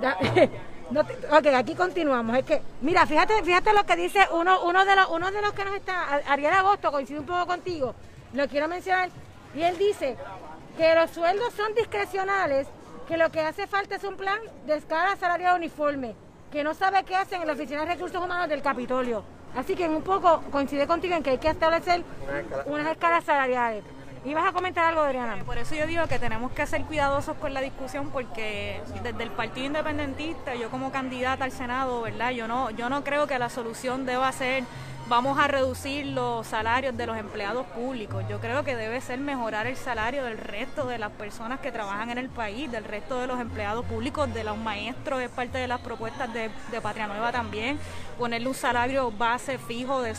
[0.92, 2.36] no te- ok, aquí continuamos.
[2.36, 5.52] Es que, mira, fíjate, fíjate lo que dice uno, uno de los, uno de los
[5.52, 7.94] que nos está, Ariel Agosto, coincide un poco contigo,
[8.32, 9.08] lo quiero mencionar,
[9.54, 10.16] y él dice
[10.76, 12.66] que los sueldos son discrecionales,
[13.08, 16.14] que lo que hace falta es un plan de escala salarial uniforme,
[16.50, 19.24] que no sabe qué hacen en la Oficina de Recursos Humanos del Capitolio.
[19.56, 22.02] Así que un poco coincide contigo en que hay que establecer
[22.66, 23.84] unas escalas salariales.
[24.24, 25.36] ¿Ibas a comentar algo, Adriana?
[25.44, 29.30] Por eso yo digo que tenemos que ser cuidadosos con la discusión porque desde el
[29.30, 32.30] Partido Independentista, yo como candidata al Senado, ¿verdad?
[32.30, 34.62] Yo no, yo no creo que la solución deba ser
[35.08, 38.24] vamos a reducir los salarios de los empleados públicos.
[38.28, 42.10] Yo creo que debe ser mejorar el salario del resto de las personas que trabajan
[42.10, 45.68] en el país, del resto de los empleados públicos, de los maestros, es parte de
[45.68, 46.50] las propuestas de,
[46.82, 47.78] Patria Nueva también,
[48.18, 50.14] ponerle un salario base fijo de,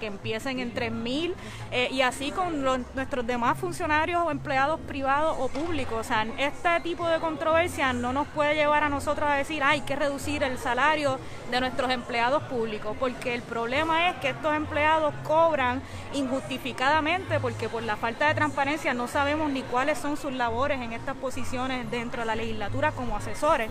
[0.00, 1.34] que empiecen en 3 mil
[1.70, 5.98] eh, y así con nuestros demás funcionarios o empleados privados o públicos.
[6.00, 9.70] O sea, este tipo de controversia no nos puede llevar a nosotros a decir, "Ah,
[9.70, 11.18] hay que reducir el salario
[11.50, 15.82] de nuestros empleados públicos, porque el problema es que estos empleados cobran
[16.14, 20.92] injustificadamente porque por la falta de transparencia no sabemos ni cuáles son sus labores en
[20.92, 23.70] estas posiciones dentro de la legislatura como asesores.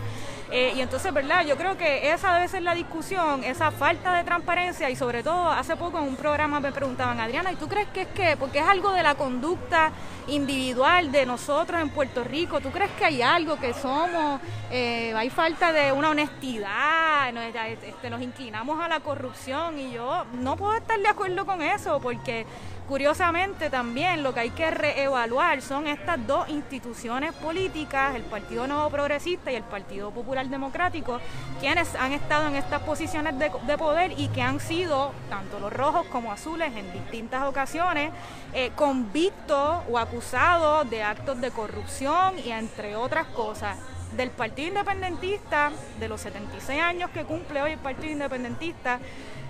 [0.50, 1.44] Eh, y entonces, ¿verdad?
[1.44, 5.50] Yo creo que esa debe ser la discusión, esa falta de transparencia y sobre todo
[5.50, 8.60] hace poco en un programa me preguntaban, Adriana, ¿y tú crees que es que, porque
[8.60, 9.92] es algo de la conducta
[10.28, 14.40] individual de nosotros en Puerto Rico, ¿tú crees que hay algo que somos,
[14.70, 20.24] eh, hay falta de una honestidad, nos, este, nos inclinamos a la corrupción y yo
[20.34, 22.46] no puedo estar de acuerdo con eso porque
[22.88, 28.88] curiosamente también lo que hay que reevaluar son estas dos instituciones políticas, el Partido Nuevo
[28.88, 31.20] Progresista y el Partido Popular Democrático,
[31.60, 35.70] quienes han estado en estas posiciones de, de poder y que han sido, tanto los
[35.70, 38.10] rojos como azules, en distintas ocasiones,
[38.54, 43.76] eh, convictos o acusados de actos de corrupción y entre otras cosas.
[44.16, 49.00] Del Partido Independentista, de los 76 años que cumple hoy el Partido Independentista,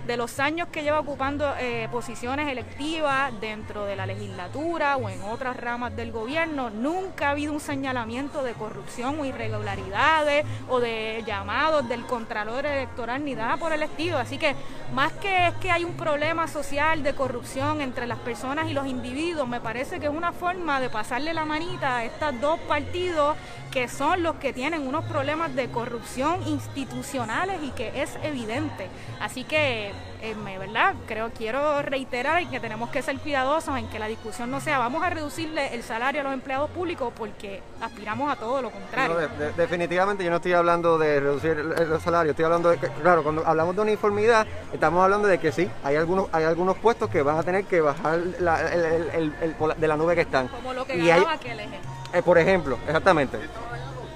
[0.07, 5.21] de los años que lleva ocupando eh, posiciones electivas dentro de la legislatura o en
[5.21, 11.23] otras ramas del gobierno, nunca ha habido un señalamiento de corrupción o irregularidades o de
[11.25, 14.17] llamados del Contralor Electoral ni nada por el estilo.
[14.17, 14.55] Así que
[14.93, 18.87] más que es que hay un problema social de corrupción entre las personas y los
[18.87, 23.37] individuos, me parece que es una forma de pasarle la manita a estos dos partidos
[23.71, 28.87] que son los que tienen unos problemas de corrupción institucionales y que es evidente.
[29.19, 30.95] Así que eh, eh, me, ¿verdad?
[31.07, 34.79] Creo, quiero reiterar en que tenemos que ser cuidadosos en que la discusión no sea
[34.79, 39.29] vamos a reducirle el salario a los empleados públicos porque aspiramos a todo lo contrario.
[39.55, 43.45] definitivamente yo no estoy hablando de reducir el, salario, estoy hablando de que, claro, cuando
[43.45, 47.37] hablamos de uniformidad, estamos hablando de que sí, hay algunos, hay algunos puestos que van
[47.37, 50.47] a tener que bajar de la nube que están.
[50.47, 51.91] Como lo que ganaba aquel ejemplo.
[52.13, 53.37] Eh, por ejemplo, exactamente.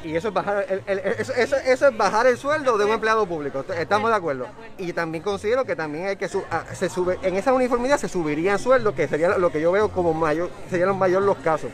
[0.04, 3.64] Y eso es bajar el, eso, es bajar el sueldo de un empleado público.
[3.78, 4.48] Estamos de acuerdo.
[4.78, 8.60] Y también considero que también hay que ah, se sube en esa uniformidad se subirían
[8.60, 11.72] sueldos, que sería lo que yo veo como mayor, serían los mayores los casos.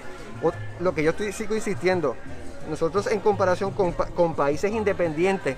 [0.79, 2.15] lo que yo estoy sigo insistiendo,
[2.69, 5.57] nosotros en comparación con, países independientes,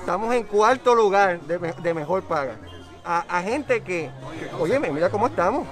[0.00, 2.56] estamos en cuarto lugar de, mejor paga.
[3.04, 4.10] A, gente que,
[4.60, 5.66] oye, mira cómo estamos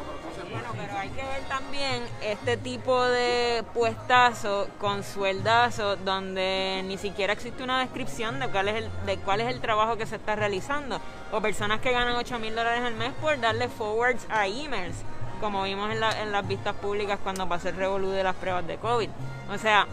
[0.98, 7.80] hay que ver también este tipo de puestazo con sueldazo donde ni siquiera existe una
[7.80, 11.00] descripción de cuál es el, de cuál es el trabajo que se está realizando.
[11.32, 14.96] O personas que ganan 8 mil dólares al mes por darle forwards a emails,
[15.40, 18.76] como vimos en, en las vistas públicas cuando pasó el revolú de las pruebas de
[18.76, 19.08] COVID.
[19.52, 19.86] O sea,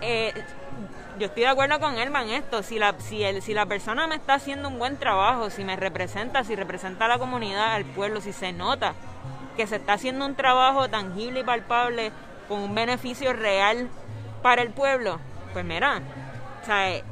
[0.00, 0.32] eh,
[1.18, 2.62] yo estoy de acuerdo con en esto.
[2.62, 5.76] Si la, si, el, si la persona me está haciendo un buen trabajo, si me
[5.76, 8.94] representa, si representa a la comunidad, al pueblo, si se nota
[9.56, 12.12] que se está haciendo un trabajo tangible y palpable
[12.48, 13.88] con un beneficio real
[14.42, 15.18] para el pueblo,
[15.52, 16.02] pues mira,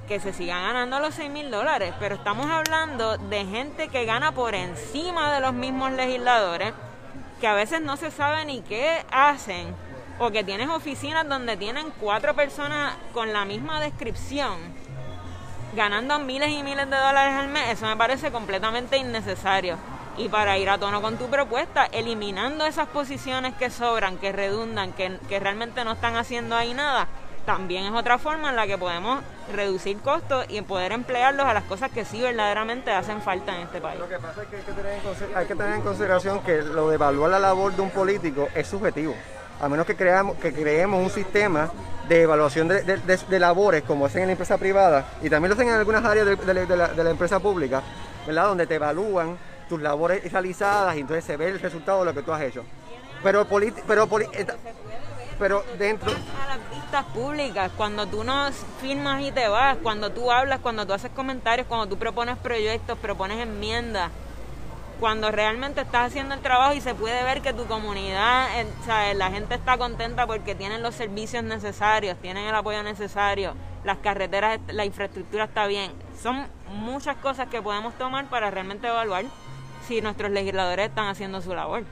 [0.08, 4.32] que se sigan ganando los 6 mil dólares, pero estamos hablando de gente que gana
[4.32, 6.72] por encima de los mismos legisladores,
[7.40, 9.74] que a veces no se sabe ni qué hacen,
[10.18, 14.58] o que tienes oficinas donde tienen cuatro personas con la misma descripción,
[15.74, 19.76] ganando miles y miles de dólares al mes, eso me parece completamente innecesario
[20.16, 24.92] y para ir a tono con tu propuesta, eliminando esas posiciones que sobran, que redundan,
[24.92, 27.08] que, realmente no están haciendo ahí nada,
[27.46, 29.22] también es otra forma en la que podemos
[29.52, 33.80] reducir costos y poder emplearlos a las cosas que sí verdaderamente hacen falta en este
[33.80, 33.98] país.
[33.98, 34.62] Lo que pasa es que hay
[35.46, 38.68] que tener en, que consideración que lo de evaluar la labor de un político es
[38.68, 39.14] subjetivo.
[39.60, 41.70] A menos que creamos, que creemos un sistema
[42.08, 45.74] de evaluación de, labores como hacen en la empresa privada y también lo hacen en
[45.74, 47.82] algunas áreas de, la empresa pública,
[48.26, 48.46] ¿verdad?
[48.46, 49.36] donde te evalúan
[49.72, 52.62] tus labores realizadas y entonces se ve el resultado de lo que tú has hecho.
[53.22, 53.46] Pero,
[53.86, 54.06] pero,
[55.38, 56.10] pero dentro...
[56.10, 60.86] A las vistas públicas, cuando tú nos firmas y te vas, cuando tú hablas, cuando
[60.86, 64.10] tú haces comentarios, cuando tú propones proyectos, propones enmiendas,
[65.00, 68.48] cuando realmente estás haciendo el trabajo y se puede ver que tu comunidad,
[69.14, 73.54] la gente está contenta porque tienen los servicios necesarios, tienen el apoyo necesario,
[73.84, 75.92] las carreteras, la infraestructura está bien.
[76.22, 79.24] Son muchas cosas que podemos tomar para realmente evaluar
[79.86, 81.84] si nuestros legisladores están haciendo su labor.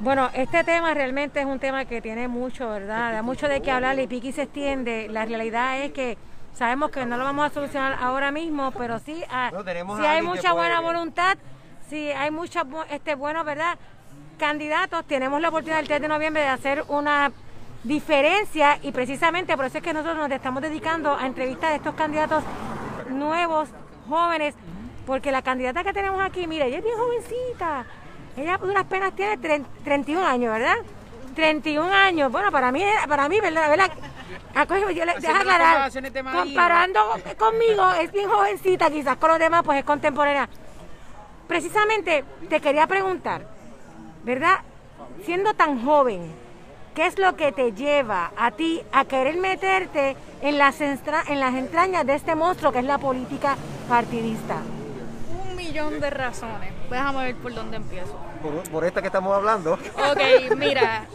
[0.00, 3.12] Bueno, este tema realmente es un tema que tiene mucho, ¿verdad?
[3.12, 5.08] Da mucho de qué hablar y piqui se extiende.
[5.08, 6.18] La realidad es que
[6.52, 9.50] sabemos que no lo vamos a solucionar ahora mismo, pero sí, ah,
[9.96, 11.38] si hay mucha buena voluntad,
[11.88, 13.78] si hay muchos este, buenos, ¿verdad?
[14.38, 17.30] Candidatos, tenemos la oportunidad el 3 de noviembre de hacer una
[17.84, 21.94] diferencia y precisamente por eso es que nosotros nos estamos dedicando a entrevistar a estos
[21.94, 22.42] candidatos
[23.10, 23.68] nuevos,
[24.08, 24.54] jóvenes,
[25.06, 27.84] porque la candidata que tenemos aquí, mire, ella es bien jovencita.
[28.36, 29.36] Ella unas penas tiene
[29.84, 30.76] 31 años, ¿verdad?
[31.34, 32.32] 31 años.
[32.32, 33.70] Bueno, para mí, para mí, ¿verdad?
[33.70, 33.90] ¿verdad?
[34.94, 35.92] Yo le, deja aclarar,
[36.32, 37.00] comparando
[37.36, 40.48] conmigo, es bien jovencita, quizás con los demás, pues es contemporánea.
[41.48, 43.46] Precisamente te quería preguntar,
[44.22, 44.60] ¿verdad?
[45.24, 46.32] Siendo tan joven,
[46.94, 51.54] ¿qué es lo que te lleva a ti a querer meterte en las, en las
[51.54, 53.56] entrañas de este monstruo que es la política
[53.88, 54.62] partidista?
[55.64, 56.72] Millón de razones.
[56.90, 58.18] Déjame ver por dónde empiezo.
[58.70, 59.74] Por, esta que estamos hablando.
[59.74, 61.06] Ok, mira,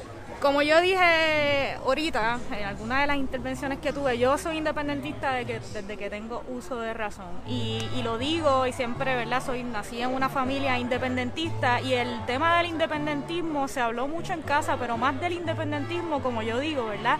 [0.42, 5.46] como yo dije ahorita, en alguna de las intervenciones que tuve, yo soy independentista de
[5.46, 7.28] que, desde que tengo uso de razón.
[7.48, 9.44] Y, y, lo digo y siempre, ¿verdad?
[9.46, 14.42] Soy, nací en una familia independentista y el tema del independentismo se habló mucho en
[14.42, 17.18] casa, pero más del independentismo, como yo digo, ¿verdad?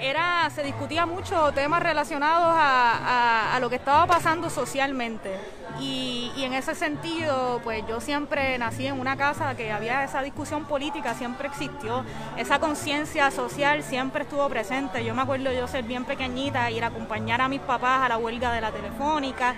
[0.00, 5.38] Era se discutía mucho temas relacionados a, a, lo que estaba pasando socialmente.
[5.80, 10.22] Y, y, en ese sentido pues yo siempre nací en una casa que había esa
[10.22, 12.04] discusión política siempre existió
[12.36, 15.04] esa conciencia social siempre estuvo presente.
[15.04, 18.18] Yo me acuerdo yo ser bien pequeñita ir a acompañar a mis papás a la
[18.18, 19.54] huelga de la telefónica.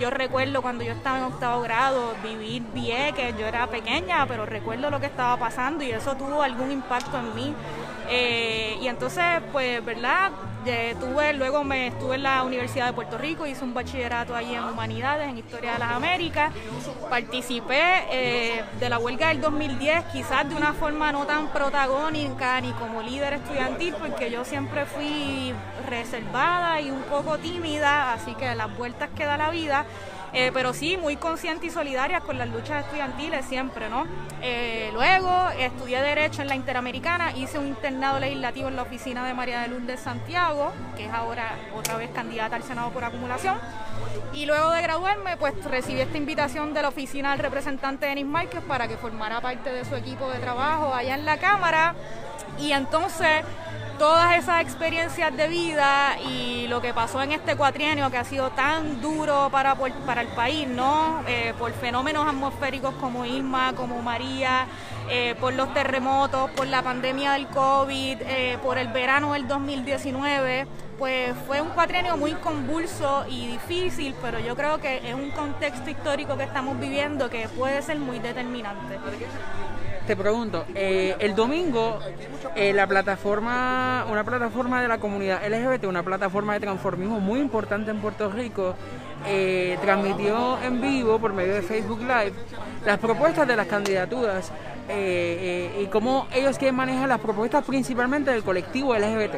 [0.00, 4.90] Yo recuerdo cuando yo estaba en octavo grado vivir que yo era pequeña pero recuerdo
[4.90, 7.54] lo que estaba pasando y eso tuvo algún impacto en mí
[8.10, 10.32] eh, y entonces, pues, ¿verdad?
[11.00, 14.64] tuve, luego me estuve en la Universidad de Puerto Rico, hice un bachillerato ahí en
[14.64, 16.52] Humanidades, en Historia de las Américas.
[17.08, 22.72] Participé eh, de la huelga del 2010, quizás de una forma no tan protagónica ni
[22.72, 25.54] como líder estudiantil, porque yo siempre fui
[25.88, 29.86] reservada y un poco tímida, así que las vueltas que da la vida.
[30.32, 34.06] Eh, pero sí, muy consciente y solidaria con las luchas estudiantiles siempre, ¿no?
[34.42, 39.34] Eh, luego estudié Derecho en la Interamericana, hice un internado legislativo en la oficina de
[39.34, 43.58] María de Lourdes Santiago, que es ahora otra vez candidata al Senado por acumulación.
[44.32, 48.62] Y luego de graduarme, pues recibí esta invitación de la oficina del representante Denis Márquez
[48.62, 51.94] para que formara parte de su equipo de trabajo allá en la Cámara.
[52.58, 53.44] Y entonces
[54.00, 58.48] todas esas experiencias de vida y lo que pasó en este cuatrienio que ha sido
[58.48, 59.74] tan duro para,
[60.06, 61.22] para el país, ¿no?
[61.28, 64.64] Eh, por fenómenos atmosféricos como Irma, como María,
[65.10, 70.66] eh, por los terremotos, por la pandemia del COVID, eh, por el verano del 2019,
[70.98, 75.90] pues fue un cuatrienio muy convulso y difícil, pero yo creo que es un contexto
[75.90, 78.98] histórico que estamos viviendo que puede ser muy determinante
[80.10, 82.00] te pregunto, eh, el domingo
[82.56, 87.92] eh, la plataforma, una plataforma de la comunidad LGBT, una plataforma de transformismo muy importante
[87.92, 88.74] en Puerto Rico,
[89.24, 92.32] eh, transmitió en vivo por medio de Facebook Live
[92.84, 94.50] las propuestas de las candidaturas
[94.88, 99.36] y cómo ellos quieren manejar las propuestas principalmente del colectivo LGBT.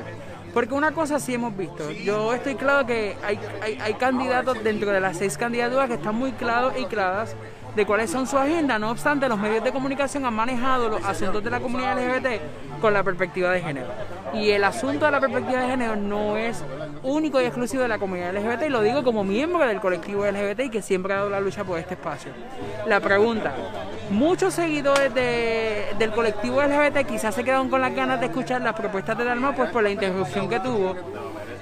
[0.55, 4.91] Porque una cosa sí hemos visto, yo estoy claro que hay, hay, hay candidatos dentro
[4.91, 7.37] de las seis candidaturas que están muy claros y claras
[7.75, 11.43] de cuáles son sus agendas, no obstante los medios de comunicación han manejado los asuntos
[11.43, 13.87] de la comunidad LGBT con la perspectiva de género.
[14.35, 16.63] Y el asunto de la perspectiva de género no es
[17.03, 20.61] único y exclusivo de la comunidad LGBT, y lo digo como miembro del colectivo LGBT
[20.61, 22.33] y que siempre ha dado la lucha por este espacio.
[22.87, 23.55] La pregunta,
[24.11, 29.17] muchos seguidores del colectivo LGBT quizás se quedaron con las ganas de escuchar las propuestas
[29.17, 30.97] de Dalma pues por la interrupción que tuvo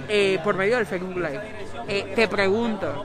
[0.09, 1.41] eh, por medio del Facebook Live.
[1.87, 3.05] Eh, te pregunto,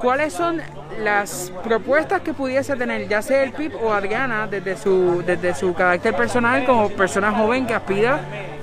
[0.00, 0.60] ¿cuáles son
[0.98, 5.72] las propuestas que pudiese tener ya sea el PIB o Adriana desde su, desde su
[5.74, 8.20] carácter personal como persona joven que aspira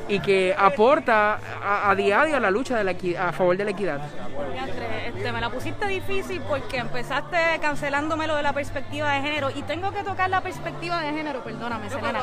[0.07, 4.01] y que aporta a, diario a la lucha de la a favor de la equidad.
[5.17, 9.63] Este, me la pusiste difícil porque empezaste cancelándome lo de la perspectiva de género y
[9.63, 12.19] tengo que tocar la perspectiva de género, perdóname, Selena.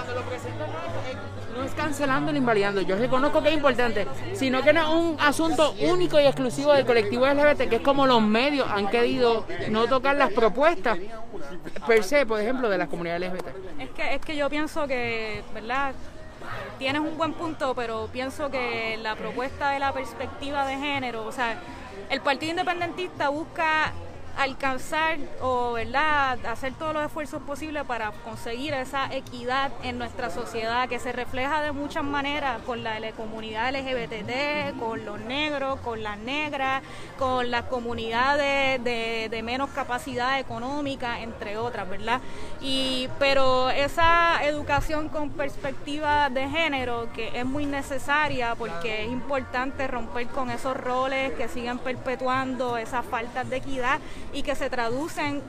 [1.56, 5.16] No es cancelando ni invalidando, yo reconozco que es importante, sino que no es un
[5.20, 9.88] asunto único y exclusivo del colectivo LGBT, que es como los medios han querido no
[9.88, 10.96] tocar las propuestas
[11.88, 13.48] per se, por ejemplo, de las comunidades LGBT.
[13.80, 15.94] Es que, es que yo pienso que, ¿verdad?
[16.78, 21.32] tienes un buen punto, pero pienso que la propuesta de la perspectiva de género, o
[21.32, 21.58] sea,
[22.10, 23.92] el Partido Independentista busca
[24.36, 30.88] alcanzar o verdad hacer todos los esfuerzos posibles para conseguir esa equidad en nuestra sociedad
[30.88, 36.18] que se refleja de muchas maneras con la, comunidad LGBT, con los negros, con las
[36.18, 36.82] negras,
[37.18, 42.20] con las comunidades de, de, menos capacidad económica, entre otras, ¿verdad?
[42.60, 49.86] Y pero esa educación con perspectiva de género que es muy necesaria porque es importante
[49.86, 54.00] romper con esos roles que siguen perpetuando esas faltas de equidad
[54.34, 55.42] y que se traducen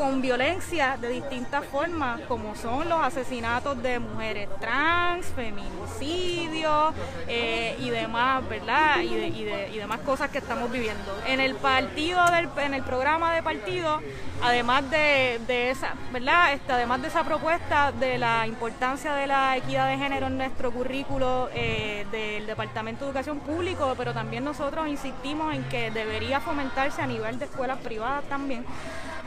[0.00, 6.94] con violencia de distintas formas, como son los asesinatos de mujeres trans, feminicidios
[7.28, 9.02] eh, y demás, ¿verdad?
[9.02, 11.20] Y, y, demás cosas que estamos viviendo.
[11.26, 14.00] En el partido, del, en el programa de partido,
[14.42, 16.54] además de, esa, ¿verdad?
[16.54, 20.72] Este, además de esa propuesta de la importancia de la equidad de género en nuestro
[20.72, 27.02] currículo eh, del Departamento de Educación Público, pero también nosotros insistimos en que debería fomentarse
[27.02, 28.64] a nivel de escuelas privadas también.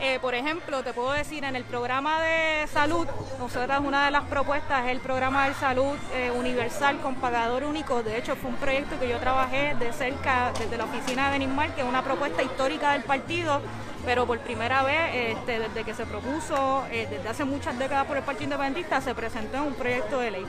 [0.00, 3.06] Eh, por ejemplo, te puedo decir, en el programa de salud,
[3.38, 8.02] nosotras una de las propuestas es el programa de salud eh, universal con pagador único.
[8.02, 11.74] De hecho, fue un proyecto que yo trabajé de cerca desde la oficina de Benimar,
[11.74, 13.60] que es una propuesta histórica del partido
[14.04, 18.16] pero por primera vez, este, desde que se propuso, eh, desde hace muchas décadas por
[18.16, 20.46] el Partido Independentista, se presentó en un proyecto de ley.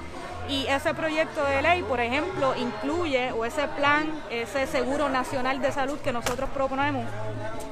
[0.48, 5.72] Y ese proyecto de ley, por ejemplo, incluye, o ese plan, ese seguro nacional de
[5.72, 7.06] salud que nosotros proponemos,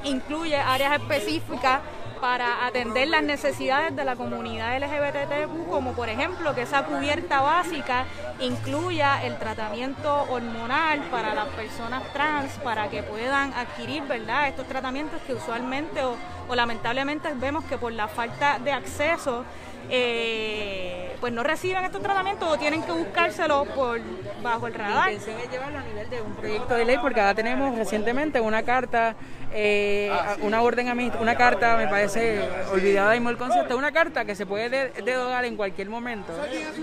[0.02, 1.80] incluye áreas específicas
[2.20, 8.06] para atender las necesidades de la comunidad LGBTQ, como por ejemplo que esa cubierta básica
[8.40, 14.48] incluya el tratamiento hormonal para las personas trans, para que puedan adquirir ¿verdad?
[14.48, 16.16] estos tratamientos que usualmente o,
[16.48, 19.44] o lamentablemente vemos que por la falta de acceso
[19.90, 23.98] eh, pues no reciben estos tratamientos o tienen que buscárselo por
[24.42, 25.06] bajo el radar.
[25.06, 28.42] La intención es llevarlo a nivel de un proyecto de ley porque ahora tenemos recientemente
[28.42, 29.16] una carta,
[29.52, 34.26] eh, una orden a mí, una carta, me parece olvidada y el concepto, una carta
[34.26, 36.30] que se puede derogar en cualquier momento,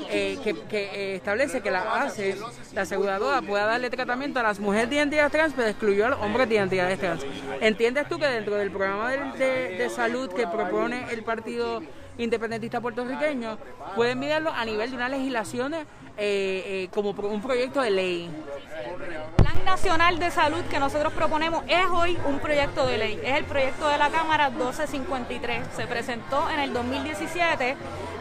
[0.10, 2.36] eh, que, establece que la ACE,
[2.74, 6.20] la aseguradora, pueda darle tratamiento a las mujeres de identidad trans, pero excluyó a los
[6.20, 7.24] hombres de identidades trans.
[7.60, 11.84] ¿Entiendes tú que dentro del programa de salud que propone el partido
[12.18, 13.58] independentista puertorriqueño,
[13.96, 15.86] pueden mirarlo a nivel de una legislación eh,
[16.18, 18.30] eh, como un proyecto de ley.
[19.38, 23.20] Plan Nacional de Salud que nosotros proponemos es hoy un proyecto de ley.
[23.24, 25.68] Es el proyecto de la Cámara 1253.
[25.76, 27.76] Se presentó en el 2017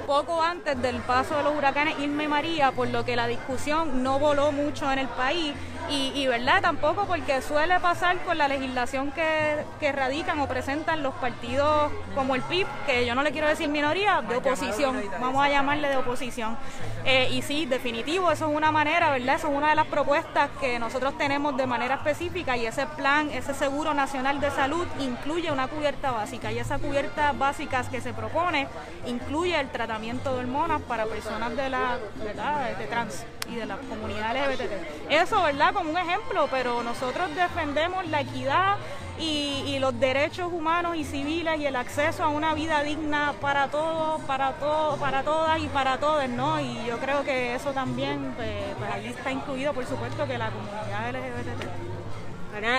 [0.07, 4.03] poco antes del paso de los huracanes Irma y María, por lo que la discusión
[4.03, 5.55] no voló mucho en el país
[5.91, 11.15] y, verdad, tampoco porque suele pasar con la legislación que, que radican o presentan los
[11.15, 15.49] partidos como el PIB, que yo no le quiero decir minoría, de oposición, vamos a
[15.49, 16.57] llamarle de oposición.
[17.05, 19.37] Eh, y sí, definitivo, eso es una manera, ¿verdad?
[19.37, 23.31] Eso es una de las propuestas que nosotros tenemos de manera específica y ese plan,
[23.31, 28.13] ese seguro nacional de salud incluye una cubierta básica y esa cubierta básica que se
[28.13, 28.69] propone
[29.07, 32.77] incluye el tratamiento de hormonas para personas de la, ¿verdad?
[32.77, 35.11] de trans y de la comunidad LGBT.
[35.11, 35.75] Eso, ¿verdad?
[35.75, 38.77] Como un ejemplo, pero nosotros defendemos la equidad
[39.19, 44.21] y, los derechos humanos y civiles y el acceso a una vida digna para todos,
[44.23, 46.61] para todos, para todas y para todos, ¿no?
[46.61, 50.51] Y yo creo que eso también, pues, pues ahí está incluido, por supuesto, que la
[50.51, 51.91] comunidad LGBT.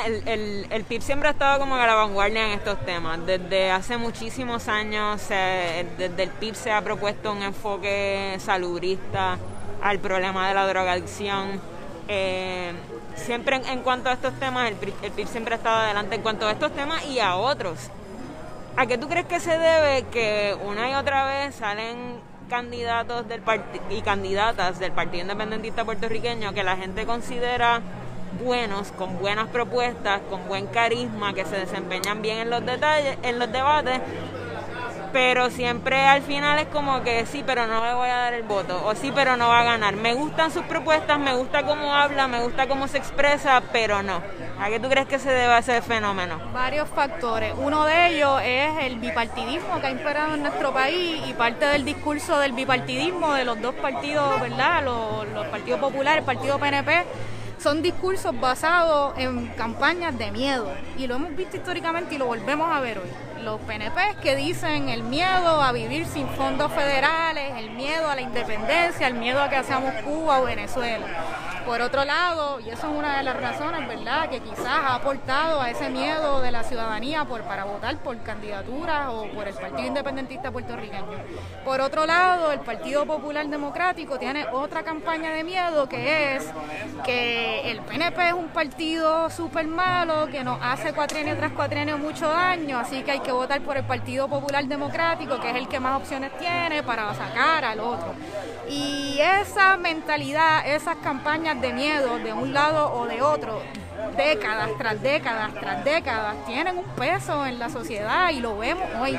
[0.05, 3.25] El, el, el, PIB siempre ha estado como a la vanguardia en estos temas.
[3.25, 9.39] Desde hace muchísimos años, desde el PIB se ha propuesto un enfoque salubrista
[9.81, 11.59] al problema de la drogadicción.
[12.07, 12.71] Eh,
[13.15, 16.51] siempre en, cuanto a estos temas, el, PIB siempre ha estado adelante en cuanto a
[16.51, 17.89] estos temas y a otros.
[18.77, 22.19] ¿A qué tú crees que se debe que una y otra vez salen
[22.49, 23.41] candidatos del
[23.89, 27.81] y candidatas del Partido Independentista puertorriqueño que la gente considera
[28.43, 33.39] buenos, con buenas propuestas, con buen carisma, que se desempeñan bien en los detalles, en
[33.39, 33.99] los debates,
[35.11, 38.43] pero siempre al final es como que sí, pero no le voy a dar el
[38.43, 39.95] voto, o sí, pero no va a ganar.
[39.95, 44.21] Me gustan sus propuestas, me gusta cómo habla, me gusta cómo se expresa, pero no.
[44.59, 46.39] ¿A qué tú crees que se debe a ese fenómeno?
[46.53, 47.53] Varios factores.
[47.57, 51.83] Uno de ellos es el bipartidismo que ha imperado en nuestro país y parte del
[51.83, 54.83] discurso del bipartidismo de los dos partidos, ¿verdad?
[54.83, 57.05] Los, los partidos populares, el partido PNP
[57.57, 62.71] son discursos basados en campañas de miedo y lo hemos visto históricamente y lo volvemos
[62.71, 67.71] a ver hoy los PNP que dicen el miedo a vivir sin fondos federales, el
[67.71, 71.05] miedo a la independencia, el miedo a que hacemos Cuba o Venezuela.
[71.65, 75.61] Por otro lado, y eso es una de las razones, ¿verdad?, que quizás ha aportado
[75.61, 79.87] a ese miedo de la ciudadanía por, para votar por candidaturas o por el Partido
[79.87, 81.05] Independentista puertorriqueño.
[81.63, 86.51] Por otro lado, el Partido Popular Democrático tiene otra campaña de miedo que es
[87.05, 92.27] que el PNP es un partido súper malo, que nos hace cuatrienio tras cuatrienio mucho
[92.27, 95.79] daño, así que hay que votar por el Partido Popular Democrático, que es el que
[95.79, 98.13] más opciones tiene para sacar al otro.
[98.69, 103.61] Y esa mentalidad, esas campañas de miedo de un lado o de otro,
[104.15, 109.17] décadas tras décadas tras décadas, tienen un peso en la sociedad y lo vemos hoy.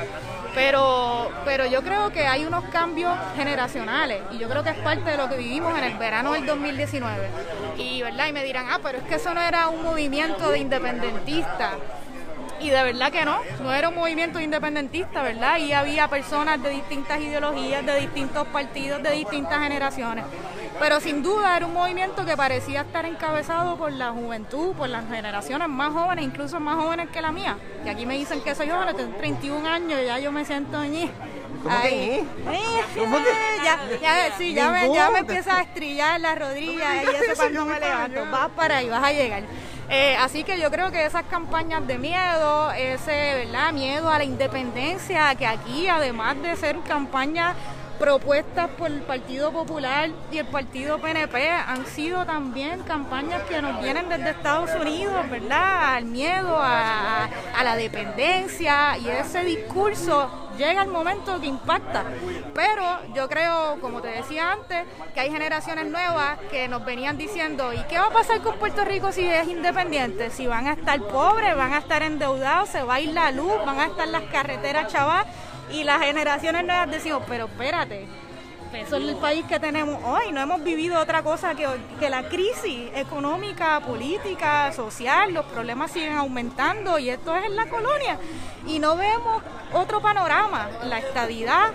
[0.55, 5.11] Pero, pero yo creo que hay unos cambios generacionales y yo creo que es parte
[5.11, 7.27] de lo que vivimos en el verano del 2019.
[7.77, 8.27] Y, ¿verdad?
[8.27, 11.71] y me dirán, ah, pero es que eso no era un movimiento de independentistas
[12.63, 15.57] y de verdad que no, no era un movimiento independentista, ¿verdad?
[15.57, 20.23] Y había personas de distintas ideologías, de distintos partidos, de distintas generaciones.
[20.79, 25.07] Pero sin duda era un movimiento que parecía estar encabezado por la juventud, por las
[25.07, 27.57] generaciones más jóvenes, incluso más jóvenes que la mía.
[27.85, 30.83] Y aquí me dicen que soy joven, tengo 31 años y ya yo me siento
[30.83, 31.09] ñi.
[31.63, 32.23] ¿Cómo que
[32.97, 33.63] ¿Cómo que?
[33.63, 37.65] Ya, ya, sí, ya me, ya me empieza a estrillar las rodillas y eso cuando
[37.65, 38.25] me levanto.
[38.29, 39.43] Vas para ahí, vas a llegar.
[39.89, 43.71] Eh, así que yo creo que esas campañas de miedo, ese ¿verdad?
[43.73, 47.55] miedo a la independencia, que aquí además de ser campañas
[48.03, 53.81] propuestas por el Partido Popular y el Partido PNP han sido también campañas que nos
[53.81, 55.95] vienen desde Estados Unidos, ¿verdad?
[55.95, 62.03] Al miedo, a, a la dependencia y ese discurso llega el momento que impacta.
[62.53, 62.83] Pero
[63.13, 67.81] yo creo, como te decía antes, que hay generaciones nuevas que nos venían diciendo, ¿y
[67.83, 70.29] qué va a pasar con Puerto Rico si es independiente?
[70.29, 73.53] Si van a estar pobres, van a estar endeudados, se va a ir la luz,
[73.65, 75.25] van a estar las carreteras chavas.
[75.71, 78.07] Y las generaciones nuevas decimos, pero espérate,
[78.73, 80.31] eso es el país que tenemos hoy.
[80.31, 81.67] No hemos vivido otra cosa que,
[81.99, 85.33] que la crisis económica, política, social.
[85.33, 88.17] Los problemas siguen aumentando y esto es en la colonia.
[88.65, 89.43] Y no vemos
[89.73, 90.69] otro panorama.
[90.85, 91.71] La estadidad,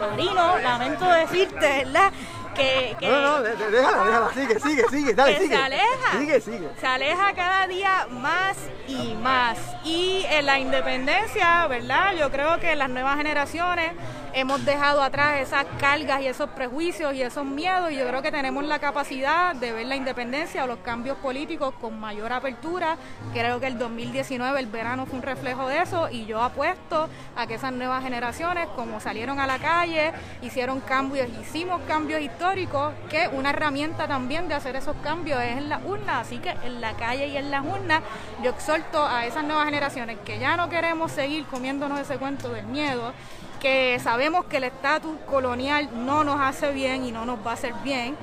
[0.00, 2.12] Marino, lamento decirte, ¿verdad?
[2.58, 5.56] Que, no, no, déjala, déjala, sigue, sigue, sigue, dale, sigue.
[5.56, 6.18] Se aleja.
[6.18, 6.68] Sigue, sigue.
[6.80, 8.56] Se aleja cada día más
[8.88, 9.58] y más.
[9.84, 12.14] Y en la independencia, ¿verdad?
[12.18, 13.92] Yo creo que las nuevas generaciones
[14.34, 18.30] hemos dejado atrás esas cargas y esos prejuicios y esos miedos y yo creo que
[18.30, 22.96] tenemos la capacidad de ver la independencia o los cambios políticos con mayor apertura.
[23.32, 27.46] Creo que el 2019, el verano, fue un reflejo de eso y yo apuesto a
[27.46, 30.12] que esas nuevas generaciones, como salieron a la calle,
[30.42, 35.68] hicieron cambios, hicimos cambios históricos, que una herramienta también de hacer esos cambios es en
[35.68, 38.02] la urna, así que en la calle y en las urnas
[38.42, 42.66] yo exhorto a esas nuevas generaciones que ya no queremos seguir comiéndonos ese cuento del
[42.66, 43.12] miedo,
[43.60, 47.54] que sabemos que el estatus colonial no nos hace bien y no nos va a
[47.54, 48.16] hacer bien.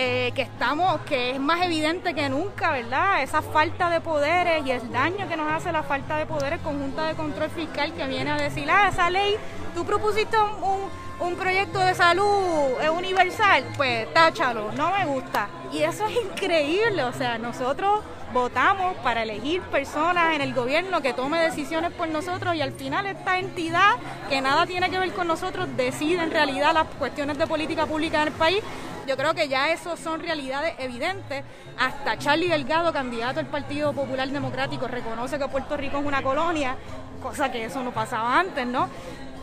[0.00, 3.20] eh, que estamos, que es más evidente que nunca, ¿verdad?
[3.20, 7.06] Esa falta de poderes y el daño que nos hace la falta de poderes conjunta
[7.08, 9.34] de control fiscal que viene a decir, ah, esa ley,
[9.74, 10.88] tú propusiste un,
[11.26, 15.48] un- proyecto de salud universal, pues táchalo, no me gusta.
[15.72, 21.14] Y eso es increíble, o sea, nosotros votamos para elegir personas en el gobierno que
[21.14, 23.96] tome decisiones por nosotros y al final esta entidad
[24.28, 28.22] que nada tiene que ver con nosotros decide en realidad las cuestiones de política pública
[28.22, 28.62] en el país.
[29.06, 31.42] Yo creo que ya eso son realidades evidentes.
[31.78, 36.76] Hasta Charlie Delgado, candidato del Partido Popular Democrático, reconoce que Puerto Rico es una colonia,
[37.22, 38.88] cosa que eso no pasaba antes, ¿no?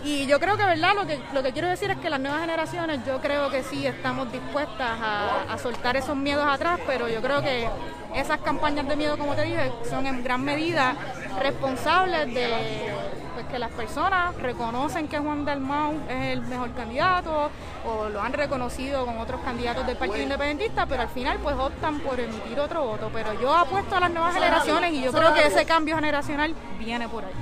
[0.06, 0.94] Y yo creo que, ¿verdad?
[0.94, 3.88] Lo que, lo que quiero decir es que las nuevas generaciones, yo creo que sí
[3.88, 7.68] estamos dispuestas a, soltar esos miedos atrás, pero yo creo que
[8.14, 10.96] esas campañas de miedo, como te dije, son en gran medida
[11.42, 12.94] responsables de
[13.34, 17.50] pues, que las personas reconocen que Juan Dalmau es el mejor candidato
[17.84, 22.00] o lo han reconocido con otros candidatos del Partido Independentista, pero al final pues optan
[22.02, 23.10] por emitir otro voto.
[23.12, 27.10] Pero yo apuesto a las nuevas generaciones y yo creo que ese cambio generacional viene
[27.10, 27.34] por ahí.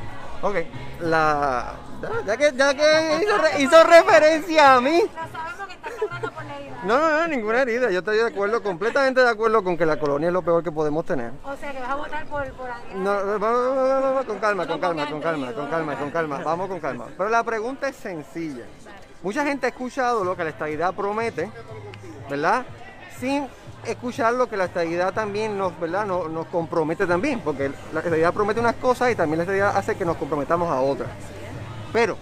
[0.42, 0.56] Ok,
[1.02, 1.74] la.
[2.26, 5.02] Ya, que, ya que hizo, re- hizo referencia a mí.
[5.04, 6.78] No sabemos que estás hablando por la herida.
[6.84, 7.90] No, no, no, ninguna herida.
[7.92, 10.72] Yo estoy de acuerdo, completamente de acuerdo con que la colonia es lo peor que
[10.72, 11.32] podemos tener.
[11.44, 13.04] O sea, que vas a votar por, por Adrián.
[13.04, 16.38] No, con calma, con calma, con calma, con calma, con calma.
[16.44, 17.06] Vamos con calma.
[17.18, 18.66] Pero la pregunta es sencilla.
[19.22, 21.50] Mucha gente ha escuchado lo que la estadidad promete,
[22.30, 22.66] ¿verdad?
[23.20, 23.48] Sin
[23.86, 26.06] escuchar lo que la estadidad también nos, ¿verdad?
[26.06, 29.96] Nos, nos compromete también, porque la estadidad promete unas cosas y también la estadidad hace
[29.96, 31.10] que nos comprometamos a otras.
[31.94, 32.18] Pero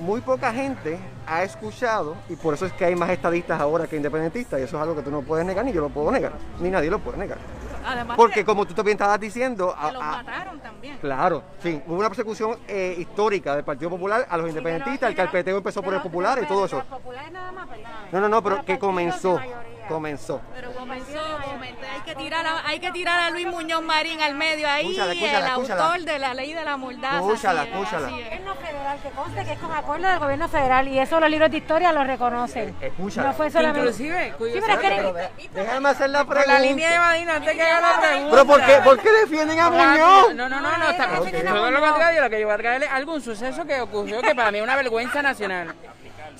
[0.00, 0.96] muy poca gente
[1.26, 4.76] ha escuchado, y por eso es que hay más estadistas ahora que independentistas, y eso
[4.76, 7.00] es algo que tú no puedes negar, ni yo lo puedo negar, ni nadie lo
[7.00, 7.38] puede negar.
[7.84, 10.98] Además Porque como tú también estabas diciendo, a- que los a- mataron también.
[10.98, 15.56] Claro, sí, hubo una persecución eh, histórica del Partido Popular a los independentistas, el carpeteo
[15.56, 16.76] empezó por el popular y todo eso.
[16.76, 17.96] Los populares nada más, perdóname.
[18.12, 19.40] No, no, no, pero Los que comenzó.
[19.88, 20.40] Comenzó.
[20.54, 21.78] Pero comenzó, comenzó.
[21.94, 25.12] Hay que tirar a, hay que tirar a Luis Muñoz Marín al medio ahí, Escúchala,
[25.12, 25.84] escúchala, el escúchala.
[25.86, 27.16] autor de la ley de la mordaza.
[27.16, 28.06] Escúchala, así escúchala.
[28.08, 28.12] es.
[28.12, 31.50] gobierno federal, que conste que es con acuerdo del gobierno federal y eso los libros
[31.50, 32.76] de historia lo reconocen.
[32.80, 33.28] Escúchala.
[33.28, 33.80] No fue solamente.
[33.80, 36.52] Inclusive, Sí, pero es que Pero de- déjame hacer la por pregunta.
[36.58, 38.30] la línea de Madina, antes que haga la pregunta.
[38.30, 40.34] Pero ¿por qué, ¿por qué defienden a Muñoz?
[40.34, 41.28] No, no, no, no, está Ok.
[41.44, 44.34] Todo lo contrario, lo que yo voy a traerle es algún suceso que ocurrió que
[44.34, 45.74] para mí es una vergüenza nacional.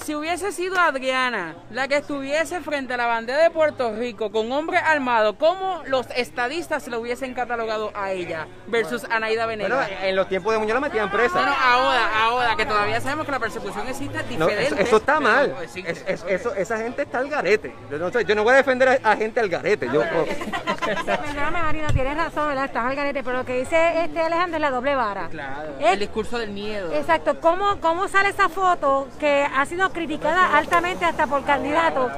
[0.05, 4.51] Si hubiese sido Adriana la que estuviese frente a la bandera de Puerto Rico con
[4.53, 9.91] hombre armado, ¿cómo los estadistas lo hubiesen catalogado a ella versus Anaida Bueno, Venegas?
[10.03, 11.39] en los tiempos de Muñoz la metían No, no, presa.
[11.73, 14.65] ahora, ahora, que todavía sabemos que la persecución existe No, diferente.
[14.67, 15.55] eso, eso está pero mal.
[15.75, 17.75] Es- eso, esa gente está al garete.
[17.91, 19.89] Yo no, yo no voy a defender a, a gente al garete.
[19.93, 22.65] Yo, Perdóname, Marina, tienes razón, ¿verdad?
[22.65, 25.29] Estás al garete, pero lo que dice este Alejandro es la doble vara.
[25.29, 26.93] Claro, Es- el discurso del miedo.
[26.95, 32.13] Exacto, ¿Cómo, ¿cómo sale esa foto que ha sido criticada altamente hasta por candidatos?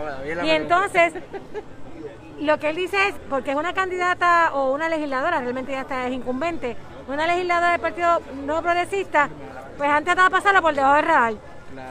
[0.44, 1.14] Y entonces,
[2.40, 6.06] lo que él dice es, porque es una candidata o una legisladora, realmente ya está
[6.06, 6.76] es incumbente,
[7.08, 9.28] una legisladora del Partido No Progresista,
[9.76, 11.34] pues antes estaba pasarla por debajo del radar.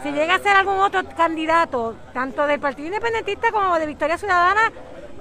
[0.03, 4.71] Si llega a ser algún otro candidato, tanto del Partido Independentista como de Victoria Ciudadana,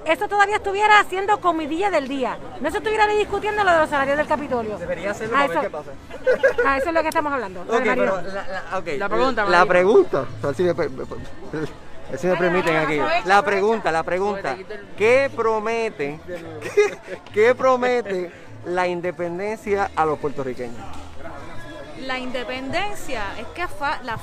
[0.05, 2.37] eso todavía estuviera haciendo comidilla del día.
[2.61, 4.77] No se estuviera ni discutiendo lo de los salarios del Capitolio.
[4.77, 6.69] Debería hacerlo A para ver eso- qué pasa.
[6.69, 7.65] a eso es lo que estamos hablando.
[7.67, 8.21] pero la,
[8.71, 10.73] la- ok, La pregunta, La pregunta, a si me,
[12.17, 12.99] si permiten aquí.
[13.25, 14.57] La pregunta, la pregunta.
[14.97, 16.97] ¿Qué promete, qué,
[17.33, 18.31] qué promete
[18.65, 20.77] la independencia a los puertorriqueños?
[22.09, 24.17] La independencia es que fa- la,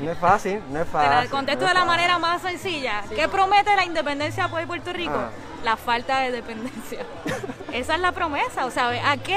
[0.00, 1.10] No es fácil, no es te fácil.
[1.10, 1.86] la contesto no de la fácil.
[1.96, 3.02] manera más sencilla.
[3.12, 5.16] ¿Qué promete la independencia por Puerto Rico?
[5.16, 5.30] Ah.
[5.64, 7.00] La falta de dependencia.
[7.72, 8.66] Esa es la promesa.
[8.66, 9.36] O sea, ¿a qué?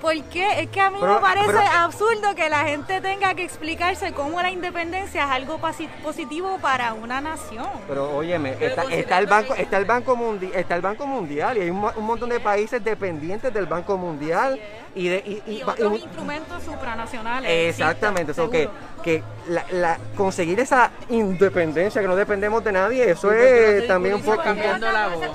[0.00, 0.60] ¿Por qué?
[0.60, 4.12] Es que a mí Pero- me parece pero- absurdo que la gente tenga que explicarse
[4.12, 5.58] cómo la independencia es algo
[6.02, 7.66] positivo para una nación.
[7.88, 11.62] Pero óyeme, está, está el banco, está el banco mundial, está el banco mundial y
[11.62, 14.60] hay un, un montón de países dependientes del banco mundial
[14.94, 17.50] y de y, y- Y y- otros y- instrumentos supranacionales.
[17.70, 18.68] Exactamente, eso que,
[19.02, 23.82] que la, la- conseguir esa independencia, que no dependemos de nadie, eso ¿Por qué es
[23.82, 24.42] no también un poco...
[24.42, 25.26] cambiando la voz?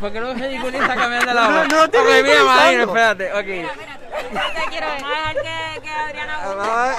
[0.00, 1.68] ¿Por qué no ridiculiza cambiando la No, voz?
[1.68, 3.36] no estoy Ok, mira, espérate, ok.
[3.44, 5.02] Te quiero ver.
[5.02, 5.34] Vamos a dejar
[5.74, 6.96] que, que Adriana Ah,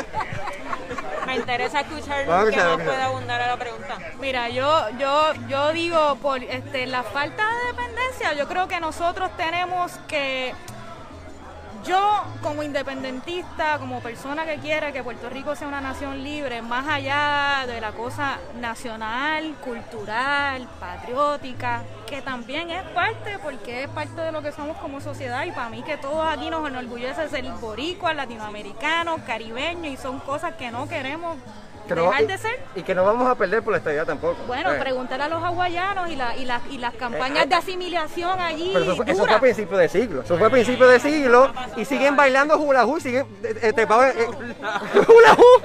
[1.26, 3.98] Me interesa escuchar escuchar, más puede abundar a la pregunta.
[4.20, 9.30] Mira, yo, yo, yo digo por este, la falta de dependencia, yo creo que nosotros
[9.38, 10.54] tenemos que
[11.84, 16.88] yo como independentista, como persona que quiere que Puerto Rico sea una nación libre, más
[16.88, 24.32] allá de la cosa nacional, cultural, patriótica, que también es parte, porque es parte de
[24.32, 28.16] lo que somos como sociedad y para mí que todos aquí nos enorgullece ser boricuas,
[28.16, 31.38] latinoamericanos, caribeños y son cosas que no queremos
[31.88, 32.60] Que no- dejar de ser.
[32.76, 34.38] Y que no vamos a perder por la estadía tampoco.
[34.48, 37.48] Bueno, Eh, pregúntale a los hawaianos y, la, y, las y las campañas Eh, eh,
[37.48, 38.70] de asimilación allí.
[38.74, 40.22] Pero eso, fue- eso fue a principios de siglo.
[40.22, 43.86] Eso fue a principios de siglo y siguen bailando hula hoop, siguen eh, eh, eh,
[45.08, 45.64] hula hoop.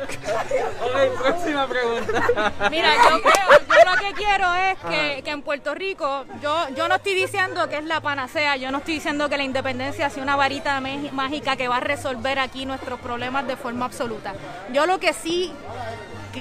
[0.82, 2.22] Ok, próxima pregunta.
[2.70, 6.88] Mira, yo creo, yo lo que quiero es que, que en Puerto Rico, yo, yo
[6.88, 10.22] no estoy diciendo que es la panacea, yo no estoy diciendo que la independencia sea
[10.22, 10.80] una varita
[11.12, 14.34] mágica que va a resolver aquí nuestros problemas de forma absoluta.
[14.72, 15.52] Yo lo que sí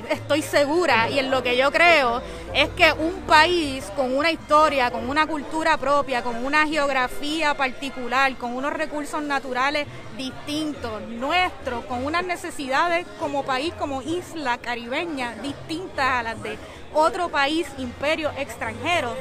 [0.10, 2.22] estoy segura y en lo que yo creo
[2.54, 8.36] es que un país con una historia, con una cultura propia, con una geografía particular,
[8.38, 9.88] con unos recursos naturales
[10.18, 16.58] distintos, nuestros, con unas necesidades como país, como isla caribeña, distintas a las de
[16.94, 19.14] otro país, imperio extranjero,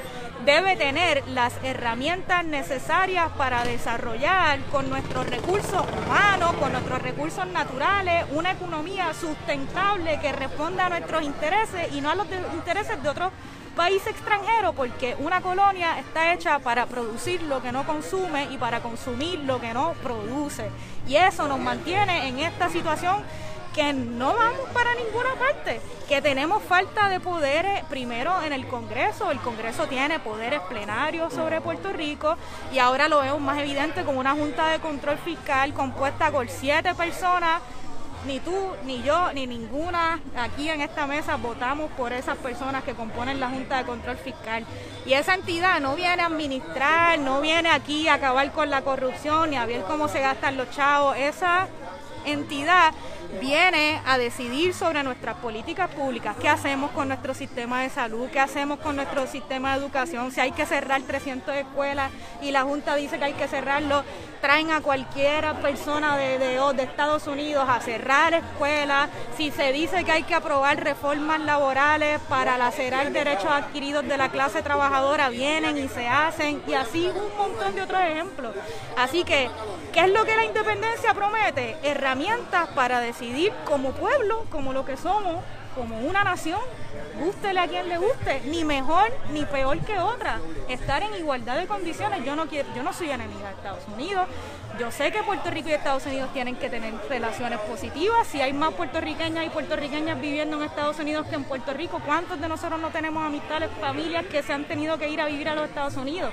[0.45, 8.26] debe tener las herramientas necesarias para desarrollar con nuestros recursos humanos, con nuestros recursos naturales,
[8.32, 13.32] una economía sustentable que responda a nuestros intereses y no a los intereses de otros
[13.74, 18.80] países extranjeros, porque una colonia está hecha para producir lo que no consume y para
[18.80, 20.70] consumir lo que no produce.
[21.09, 23.22] Y eso nos mantiene en esta situación
[23.75, 29.33] que no vamos para ninguna parte, que tenemos falta de poderes, primero en el Congreso,
[29.33, 32.37] el Congreso tiene poderes plenarios sobre Puerto Rico
[32.72, 36.95] y ahora lo vemos más evidente con una Junta de Control Fiscal compuesta por siete
[36.95, 37.61] personas,
[38.27, 38.55] ni tú,
[38.85, 43.51] ni yo, ni ninguna aquí en esta mesa votamos por esas personas que componen la
[43.51, 44.64] Junta de Control Fiscal.
[45.05, 49.51] Y esa entidad no viene a administrar, no viene aquí a acabar con la corrupción,
[49.51, 51.66] ni a ver cómo se gastan los chavos, esa
[52.25, 52.95] entidad
[53.41, 58.41] viene a decidir sobre nuestras políticas públicas, qué hacemos con nuestro sistema de salud, qué
[58.41, 62.11] hacemos con nuestro sistema de educación, si hay que cerrar 300 escuelas
[62.43, 64.05] y la Junta dice que hay que cerrarlo,
[64.41, 70.05] traen a cualquiera persona de, de, de Estados Unidos a cerrar escuelas, si se dice
[70.05, 75.78] que hay que aprobar reformas laborales para lacerar derechos adquiridos de la clase trabajadora, vienen
[75.78, 78.55] y se hacen, y así un montón de otros ejemplos.
[78.97, 79.51] Así que,
[79.93, 81.76] ¿qué es lo que la independencia promete?
[81.82, 83.24] Herramientas para decidir
[83.64, 85.43] como pueblo, como lo que somos,
[85.75, 86.61] como una nación,
[87.18, 91.66] gústele a quien le guste, ni mejor ni peor que otra, estar en igualdad de
[91.66, 92.25] condiciones.
[92.25, 94.29] Yo no quiero, yo no soy enemiga de Estados Unidos.
[94.79, 98.27] Yo sé que Puerto Rico y Estados Unidos tienen que tener relaciones positivas.
[98.27, 102.41] Si hay más puertorriqueñas y puertorriqueñas viviendo en Estados Unidos que en Puerto Rico, ¿cuántos
[102.41, 105.55] de nosotros no tenemos amistades, familias que se han tenido que ir a vivir a
[105.55, 106.33] los Estados Unidos?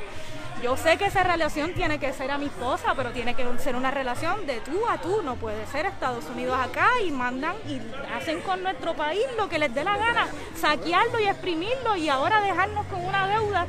[0.62, 4.45] Yo sé que esa relación tiene que ser amistosa, pero tiene que ser una relación
[4.45, 5.24] de tú a tú.
[5.24, 7.82] No puede ser Estados Unidos acá y mandan y
[8.16, 12.41] hacen con nuestro país lo que les dé la gana, saquearlo y exprimirlo y ahora
[12.41, 13.66] dejarnos con una deuda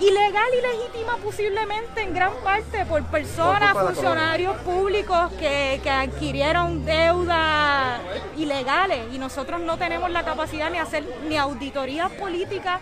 [0.00, 6.84] ilegal y legítima posiblemente en gran parte por personas, Por funcionarios públicos que, que adquirieron
[6.84, 8.00] deudas
[8.36, 9.12] ilegales.
[9.12, 12.80] Y nosotros no tenemos la capacidad ni hacer ni auditorías políticas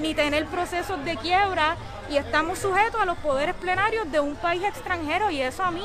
[0.00, 1.76] ni tener procesos de quiebra.
[2.10, 5.30] Y estamos sujetos a los poderes plenarios de un país extranjero.
[5.30, 5.84] Y eso a mí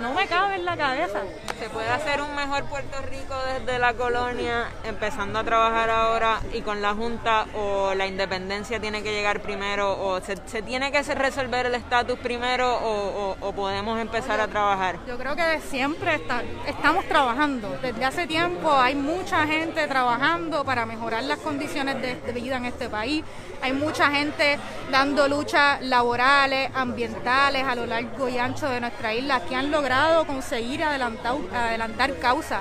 [0.00, 1.20] no me cabe en la cabeza.
[1.58, 6.60] ¿Se puede hacer un mejor Puerto Rico desde la colonia, empezando a trabajar ahora y
[6.62, 11.02] con la Junta, o la independencia tiene que llegar primero, o se, se tiene que
[11.14, 14.98] resolver el estatus primero, o, o- o podemos empezar a trabajar?
[15.06, 17.78] Yo creo que siempre está- estamos trabajando.
[17.80, 22.66] Desde hace tiempo hay mucha gente trabajando para mejorar las condiciones de, de vida en
[22.66, 23.24] este país.
[23.64, 24.58] Hay mucha gente
[24.90, 30.26] dando luchas laborales, ambientales a lo largo y ancho de nuestra isla que han logrado
[30.26, 32.60] conseguir adelantar, causas.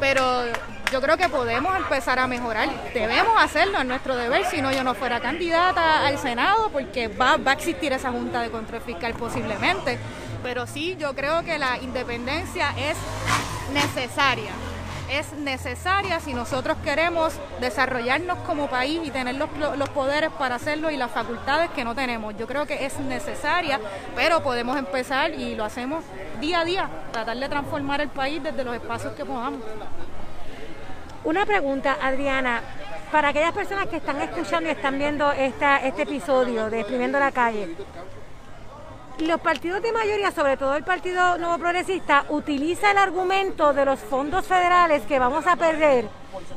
[0.00, 0.42] Pero
[0.90, 2.68] yo creo que podemos empezar a mejorar.
[2.92, 4.44] Debemos hacerlo, es nuestro deber.
[4.46, 8.42] Si no, yo no fuera candidata al Senado porque va, va a existir esa Junta
[8.42, 10.00] de Control Fiscal posiblemente.
[10.42, 12.96] Pero sí, yo creo que la independencia es
[13.72, 14.50] necesaria.
[15.10, 20.88] Es necesaria si nosotros queremos desarrollarnos como país y tener los, los poderes para hacerlo
[20.90, 22.36] y las facultades que no tenemos.
[22.36, 23.80] Yo creo que es necesaria,
[24.14, 26.04] pero podemos empezar y lo hacemos
[26.40, 29.60] día a día, tratar de transformar el país desde los espacios que podamos.
[31.24, 32.62] Una pregunta, Adriana,
[33.10, 37.32] para aquellas personas que están escuchando y están viendo esta, este episodio de Exprimiendo la
[37.32, 37.74] Calle,
[39.26, 44.00] los partidos de mayoría, sobre todo el Partido Nuevo Progresista, utiliza el argumento de los
[44.00, 46.08] fondos federales que vamos a perder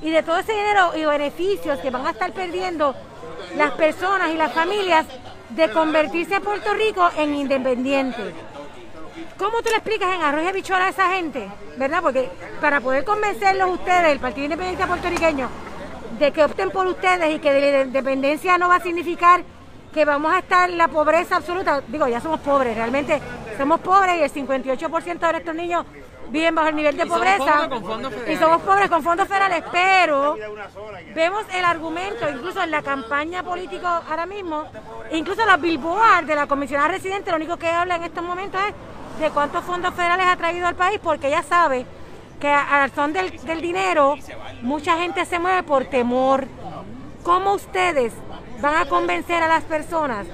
[0.01, 2.95] y de todo ese dinero y beneficios que van a estar perdiendo
[3.57, 5.05] las personas y las familias
[5.49, 8.33] de convertirse a Puerto Rico en independiente.
[9.37, 11.49] ¿Cómo tú le explicas en arroz y habichuela a esa gente?
[11.77, 12.01] ¿Verdad?
[12.01, 12.29] Porque
[12.61, 15.49] para poder convencerlos ustedes, el Partido Independiente Puertorriqueño,
[16.17, 19.43] de que opten por ustedes y que la independencia no va a significar
[19.93, 21.81] que vamos a estar en la pobreza absoluta.
[21.87, 23.21] Digo, ya somos pobres, realmente
[23.57, 25.85] somos pobres y el 58% de nuestros niños
[26.29, 27.69] viven bajo el nivel de pobreza.
[28.27, 30.35] y somos pobres con fondos federales, pero
[31.13, 34.65] vemos el argumento, incluso en la campaña política ahora mismo,
[35.11, 39.21] incluso los billboards de la comisionada residente, lo único que habla en estos momentos es
[39.21, 41.85] de cuántos fondos federales ha traído al país, porque ella sabe
[42.39, 44.15] que al son del, del dinero,
[44.63, 46.47] mucha gente se mueve por temor.
[47.23, 48.11] ¿Cómo ustedes
[48.63, 50.25] van a convencer a las personas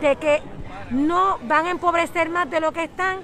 [0.00, 0.42] de que
[0.90, 3.18] no van a empobrecer más de lo que están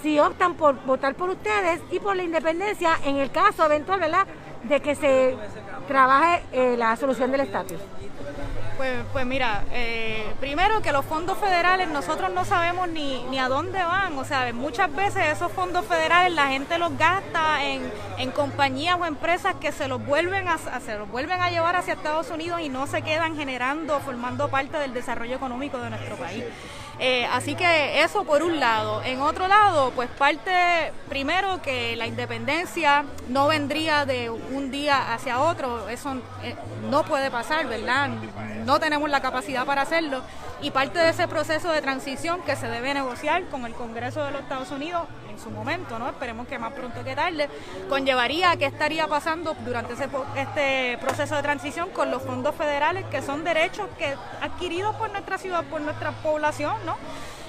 [0.00, 4.28] si optan por votar por ustedes y por la independencia en el caso eventual, ¿verdad?,
[4.62, 5.36] de que se
[5.88, 7.80] trabaje eh, la solución del estatus.
[8.80, 13.46] Pues, pues mira, eh, primero que los fondos federales nosotros no sabemos ni, ni a
[13.46, 18.30] dónde van, o sea, muchas veces esos fondos federales la gente los gasta en, en
[18.30, 22.30] compañías o empresas que se los vuelven a, se los vuelven a llevar hacia Estados
[22.30, 26.44] Unidos y no se quedan generando, formando parte del desarrollo económico de nuestro país.
[27.02, 29.02] Eh, así que eso por un lado.
[29.02, 30.52] En otro lado, pues parte
[31.08, 36.54] primero que la independencia no vendría de un día hacia otro, eso eh,
[36.90, 38.10] no puede pasar, ¿verdad?
[38.66, 40.22] No tenemos la capacidad para hacerlo
[40.62, 44.30] y parte de ese proceso de transición que se debe negociar con el Congreso de
[44.30, 46.08] los Estados Unidos en su momento, ¿no?
[46.08, 47.48] Esperemos que más pronto que tarde,
[47.88, 53.22] conllevaría qué estaría pasando durante ese, este proceso de transición con los fondos federales, que
[53.22, 56.96] son derechos que adquiridos por nuestra ciudad, por nuestra población, ¿no?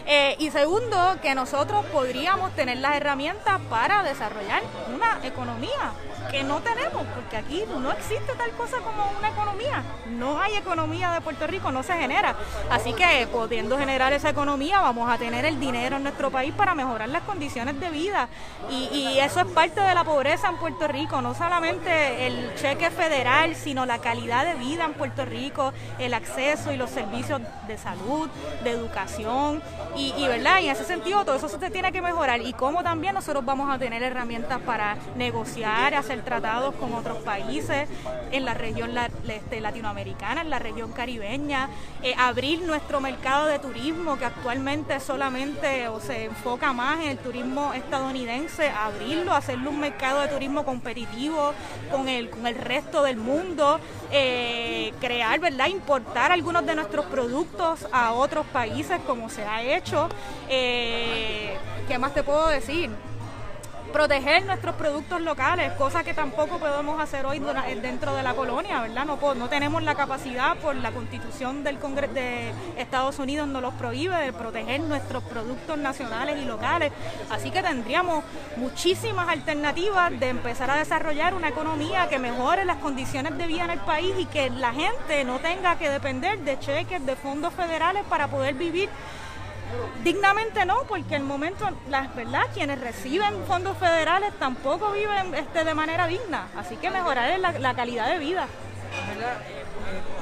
[0.05, 5.93] Eh, y segundo, que nosotros podríamos tener las herramientas para desarrollar una economía
[6.31, 9.83] que no tenemos, porque aquí no existe tal cosa como una economía.
[10.07, 12.35] No hay economía de Puerto Rico, no se genera.
[12.69, 16.73] Así que pudiendo generar esa economía, vamos a tener el dinero en nuestro país para
[16.73, 18.29] mejorar las condiciones de vida.
[18.69, 23.55] Y, eso es parte de la pobreza en Puerto Rico, no solamente el cheque federal,
[23.55, 28.29] sino la calidad de vida en Puerto Rico, el acceso y los servicios de salud,
[28.63, 29.61] de educación.
[29.95, 32.41] Y, y verdad, y en ese sentido todo eso se tiene que mejorar.
[32.41, 37.87] Y cómo también nosotros vamos a tener herramientas para negociar, hacer tratados con otros países
[38.31, 38.91] en la región
[39.27, 41.69] este, latinoamericana, en la región caribeña,
[42.03, 47.17] eh, abrir nuestro mercado de turismo que actualmente solamente o se enfoca más en el
[47.17, 51.53] turismo estadounidense, abrirlo, hacerlo un mercado de turismo competitivo
[51.91, 53.79] con el, con el resto del mundo,
[54.11, 55.67] eh, crear, ¿verdad?
[55.67, 60.09] Importar algunos de nuestros productos a otros países como se ha hecho.
[60.49, 61.55] Eh,
[61.87, 62.89] ¿Qué más te puedo decir?
[63.91, 67.41] Proteger nuestros productos locales, cosa que tampoco podemos hacer hoy
[67.81, 69.05] dentro de la colonia, ¿verdad?
[69.05, 73.73] No, no tenemos la capacidad por la constitución del Congreso de Estados Unidos nos los
[73.75, 76.91] prohíbe de proteger nuestros productos nacionales y locales.
[77.29, 78.23] Así que tendríamos
[78.57, 83.71] muchísimas alternativas de empezar a desarrollar una economía que mejore las condiciones de vida en
[83.71, 88.03] el país y que la gente no tenga que depender de cheques, de fondos federales
[88.09, 88.89] para poder vivir
[90.03, 95.63] Dignamente no, porque en el momento, las verdad, quienes reciben fondos federales tampoco viven este,
[95.63, 98.47] de manera digna, así que mejorar la, la calidad de vida.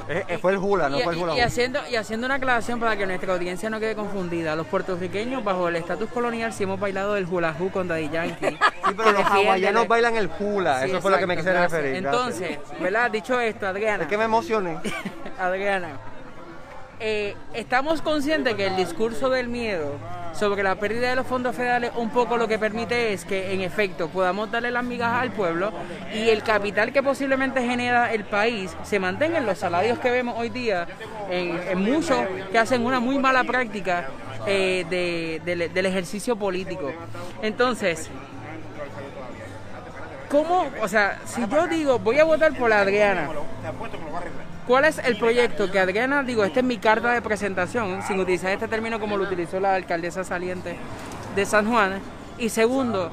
[0.08, 1.36] Eh, eh, fue el hula, no fue el hula.
[1.36, 4.56] Y haciendo, y haciendo una aclaración para que nuestra audiencia no quede confundida.
[4.56, 8.48] Los puertorriqueños, bajo el estatus colonial, sí hemos bailado el hula hoop con Daddy Yankee.
[8.48, 10.84] Sí, pero los hawaianos bailan el hula.
[10.84, 11.96] Eso fue lo que me quise referir.
[11.96, 13.10] Entonces, ¿verdad?
[13.10, 14.02] Dicho esto, Adriana.
[14.02, 14.78] Es que me emocioné.
[15.38, 16.09] Adriana
[17.00, 19.94] eh, estamos conscientes que el discurso del miedo
[20.34, 23.62] sobre la pérdida de los fondos federales un poco lo que permite es que en
[23.62, 25.72] efecto podamos darle las migajas al pueblo
[26.14, 30.34] y el capital que posiblemente genera el país se mantenga en los salarios que vemos
[30.38, 30.86] hoy día
[31.30, 32.18] en, muchos
[32.52, 34.08] que hacen una muy mala práctica
[34.46, 36.92] eh, del ejercicio político.
[37.42, 38.10] Entonces,
[40.28, 40.70] ¿cómo?
[40.82, 43.30] O sea, si yo digo voy a votar por la Adriana,
[44.66, 48.52] ¿Cuál es el proyecto que Adriana, digo, esta es mi carta de presentación, sin utilizar
[48.52, 50.76] este término como lo utilizó la alcaldesa saliente
[51.34, 52.00] de San Juan?
[52.38, 53.10] Y segundo,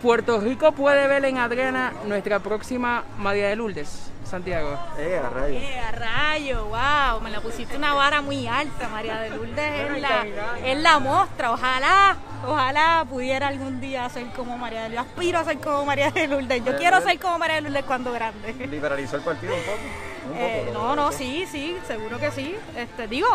[0.00, 4.78] Puerto Rico puede ver en Adriana nuestra próxima María de Lourdes, Santiago.
[4.98, 5.58] Eh, a rayo.
[5.58, 10.00] Eh, a rayo, wow, me la pusiste una vara muy alta, María de Lourdes es
[10.00, 10.26] la,
[10.64, 12.16] es la mostra, ojalá,
[12.46, 16.26] ojalá pudiera algún día ser como María de Lourdes, aspiro a ser como María de
[16.26, 18.52] Lourdes, yo quiero ser como María de Lourdes cuando grande.
[18.66, 20.15] Liberalizó el partido un poco.
[20.34, 22.54] Eh, no, no, sí, sí, seguro que sí.
[22.76, 23.28] Este, digo,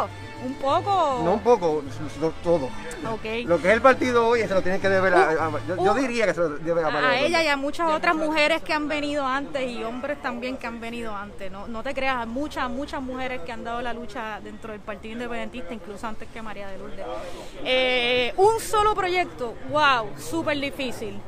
[0.45, 1.21] un poco.
[1.23, 1.83] No un poco,
[2.19, 2.65] no, todo.
[3.11, 3.45] Ok.
[3.45, 5.91] Lo que es el partido hoy se lo tiene que deber a, a- yo, yo
[5.91, 8.61] Uh, diría que se lo debe a, María a ella y a muchas otras mujeres
[8.63, 11.51] que han venido antes y hombres también que han venido antes.
[11.51, 15.13] No, no te creas, muchas, muchas mujeres que han dado la lucha dentro del Partido
[15.13, 17.05] Independentista, incluso antes que María de Lourdes.
[17.63, 21.19] Eh, un solo proyecto, wow, súper difícil.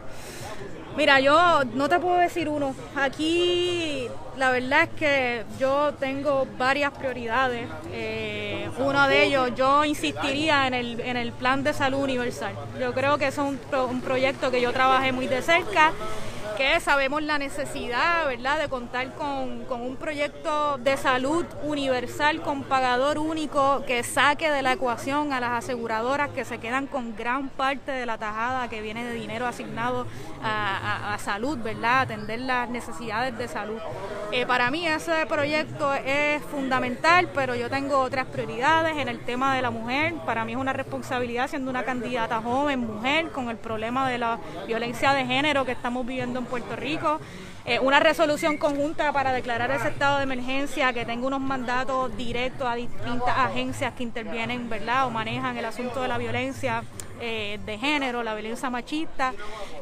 [0.95, 2.75] Mira, yo no te puedo decir uno.
[2.95, 7.67] Aquí la verdad es que yo tengo varias prioridades.
[7.91, 12.53] Eh, uno de ellos, yo insistiría en el, en el plan de salud universal.
[12.79, 15.93] Yo creo que es un, un proyecto que yo trabajé muy de cerca
[16.57, 22.63] que sabemos la necesidad, ¿verdad?, de contar con, con un proyecto de salud universal con
[22.63, 27.49] pagador único que saque de la ecuación a las aseguradoras que se quedan con gran
[27.49, 30.05] parte de la tajada que viene de dinero asignado
[30.43, 33.79] a, a- a salud, ¿verdad?, atender las necesidades de salud.
[34.36, 39.55] Eh, para mí ese proyecto es fundamental, pero yo tengo otras prioridades en el tema
[39.55, 40.15] de la mujer.
[40.25, 44.39] Para mí es una responsabilidad siendo una candidata joven, mujer, con el problema de la
[44.65, 47.19] violencia de género que estamos viviendo en Puerto Rico.
[47.65, 52.67] Eh, una resolución conjunta para declarar ese estado de emergencia que tenga unos mandatos directos
[52.67, 55.05] a distintas agencias que intervienen, ¿verdad?
[55.05, 56.84] O manejan el asunto de la violencia
[57.21, 59.31] eh, de género, la violencia machista.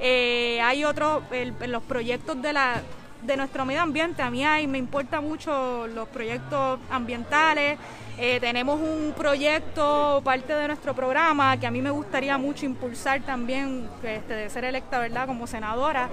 [0.01, 1.23] Hay otros,
[1.67, 2.81] los proyectos de la
[3.21, 4.21] de nuestro medio ambiente.
[4.21, 7.77] A mí me importa mucho los proyectos ambientales.
[8.17, 13.21] Eh, tenemos un proyecto, parte de nuestro programa, que a mí me gustaría mucho impulsar
[13.21, 16.09] también, este, de ser electa, ¿verdad?, como senadora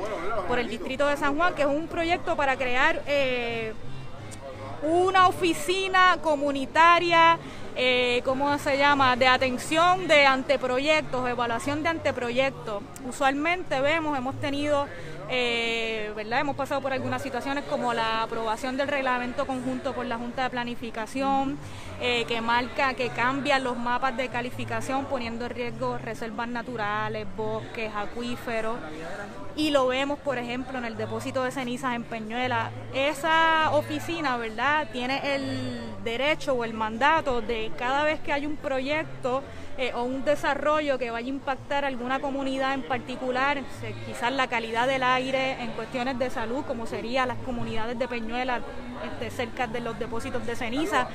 [0.47, 3.75] por el Distrito de San Juan, que es un proyecto para crear eh,
[4.83, 7.39] una oficina comunitaria,
[7.77, 12.83] eh, ¿cómo se llama?, de atención de anteproyectos, evaluación de anteproyectos.
[13.07, 14.87] Usualmente vemos, hemos tenido,
[15.29, 20.17] eh, ¿verdad?, hemos pasado por algunas situaciones como la aprobación del reglamento conjunto por la
[20.17, 21.59] Junta de Planificación,
[22.01, 27.91] eh, que marca, que cambia los mapas de calificación poniendo en riesgo reservas naturales, bosques,
[27.95, 28.77] acuíferos
[29.57, 32.71] y lo vemos, por ejemplo, en el depósito de cenizas en Peñuela.
[32.95, 38.57] Esa oficina, ¿verdad?, tiene el derecho o el mandato de cada vez que hay un
[38.57, 39.43] proyecto
[39.79, 44.49] eh, o un desarrollo que vaya a impactar alguna comunidad en particular, se- quizás la
[44.49, 48.61] calidad del aire en cuestiones de salud, como serían las comunidades de Peñuela
[49.05, 51.09] este, cerca de los depósitos de ceniza,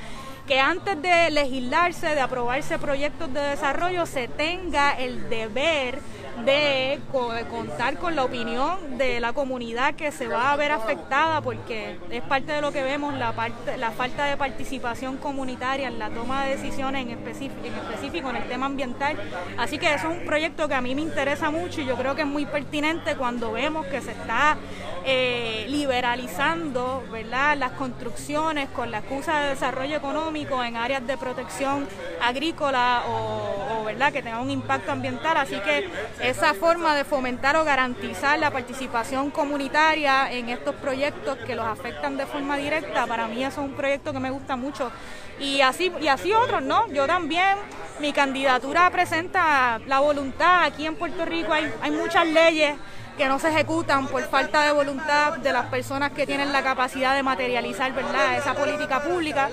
[0.46, 5.98] que antes de legislarse, de aprobarse proyectos de desarrollo, se tenga el deber
[6.44, 10.72] de co- de contar con la opinión de la comunidad que se va a ver
[10.72, 15.88] afectada porque es parte de lo que vemos la parte la falta de participación comunitaria
[15.88, 19.16] en la toma de decisiones en en específico en el tema ambiental.
[19.58, 22.14] Así que eso es un proyecto que a mí me interesa mucho y yo creo
[22.14, 24.56] que es muy pertinente cuando vemos que se está
[25.06, 31.86] eh, liberalizando verdad las construcciones con la excusa de desarrollo económico en áreas de protección
[32.22, 35.36] agrícola o, verdad que tenga un impacto ambiental.
[35.36, 35.90] Así que
[36.22, 42.16] esa forma de fomentar o garantizar la participación comunitaria en estos proyectos que los afectan
[42.16, 44.90] de forma directa para mí eso es un proyecto que me gusta mucho.
[45.38, 47.58] Y así y así otros no yo también
[48.00, 50.64] mi candidatura presenta la voluntad.
[50.64, 52.74] Aquí en Puerto Rico hay, hay muchas leyes
[53.16, 57.14] que no se ejecutan por falta de voluntad de las personas que tienen la capacidad
[57.14, 59.50] de materializar verdad esa política pública.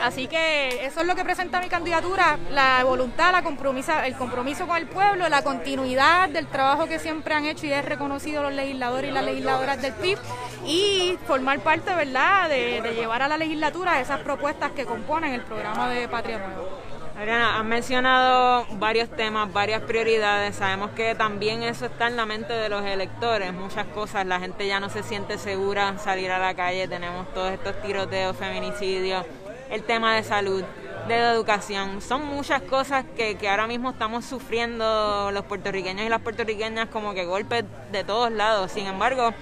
[0.00, 4.66] Así que eso es lo que presenta mi candidatura la voluntad la compromiso el compromiso
[4.66, 8.52] con el pueblo la continuidad del trabajo que siempre han hecho y es reconocido los
[8.52, 10.18] legisladores y las legisladoras del PIB
[10.66, 15.42] y formar parte verdad de, de llevar a la legislatura esas propuestas que componen el
[15.42, 16.89] programa de Patria Nueva
[17.20, 20.56] Adriana, has mencionado varios temas, varias prioridades.
[20.56, 23.52] Sabemos que también eso está en la mente de los electores.
[23.52, 26.88] Muchas cosas, la gente ya no se siente segura salir a la calle.
[26.88, 29.26] Tenemos todos estos tiroteos, feminicidios,
[29.70, 30.64] el tema de salud,
[31.08, 32.00] de educación.
[32.00, 37.12] Son muchas cosas que, que ahora mismo estamos sufriendo los puertorriqueños y las puertorriqueñas como
[37.12, 38.72] que golpes de todos lados.
[38.72, 39.34] Sin embargo,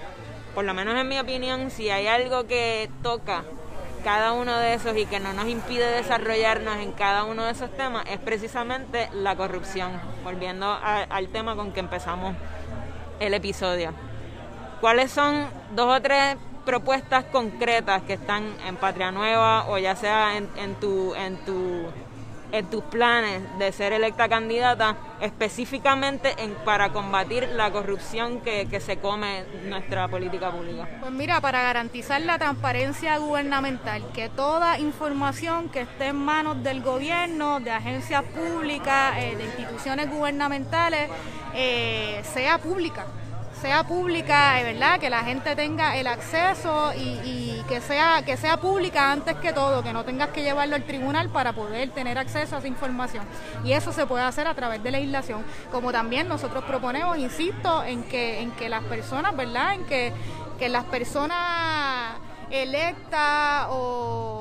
[0.53, 3.45] por lo menos en mi opinión, si hay algo que toca
[3.99, 7.71] cada uno de esos y que no nos impide desarrollarnos en cada uno de esos
[7.75, 9.91] temas es precisamente la corrupción,
[10.23, 12.35] volviendo a- al tema con que empezamos
[13.19, 13.93] el episodio.
[14.81, 20.37] ¿Cuáles son dos o tres propuestas concretas que están en Patria Nueva o ya sea
[20.37, 21.83] en, en tu en tu
[22.51, 28.79] en tus planes de ser electa candidata específicamente en, para combatir la corrupción que, que
[28.79, 30.87] se come nuestra política pública?
[30.99, 36.81] Pues mira, para garantizar la transparencia gubernamental, que toda información que esté en manos del
[36.81, 41.09] gobierno, de agencias públicas, eh, de instituciones gubernamentales,
[41.53, 43.05] eh, sea pública
[43.61, 44.99] sea pública, eh, ¿verdad?
[44.99, 49.83] Que la gente tenga el acceso y, que sea que sea pública antes que todo,
[49.83, 53.23] que no tengas que llevarlo al tribunal para poder tener acceso a esa información.
[53.63, 58.03] Y eso se puede hacer a través de legislación, como también nosotros proponemos, insisto, en
[58.03, 59.75] que en que las personas, ¿verdad?
[59.75, 60.13] En que
[60.57, 62.17] que las personas
[62.49, 64.39] electas o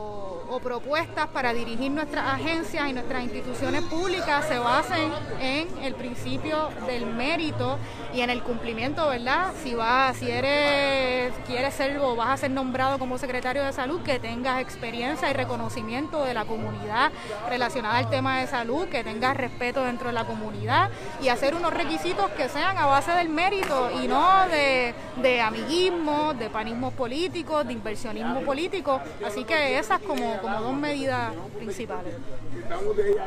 [0.60, 5.10] propuestas para dirigir nuestras agencias y nuestras instituciones públicas se basen
[5.40, 7.78] en el principio del mérito
[8.12, 9.52] y en el cumplimiento, ¿verdad?
[9.62, 14.02] Si vas, si eres, quieres ser o vas a ser nombrado como secretario de salud,
[14.02, 17.10] que tengas experiencia y reconocimiento de la comunidad
[17.48, 20.90] relacionada al tema de salud, que tengas respeto dentro de la comunidad
[21.20, 26.34] y hacer unos requisitos que sean a base del mérito y no de, de amiguismo,
[26.34, 29.00] de panismo político, de inversionismo político.
[29.24, 32.14] Así que esas como como dos medidas principales.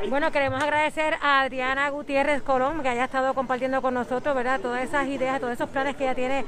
[0.09, 4.59] Bueno, queremos agradecer a Adriana Gutiérrez Colón que haya estado compartiendo con nosotros, ¿verdad?
[4.81, 6.45] Esas ideas, todos esos planes que ella tiene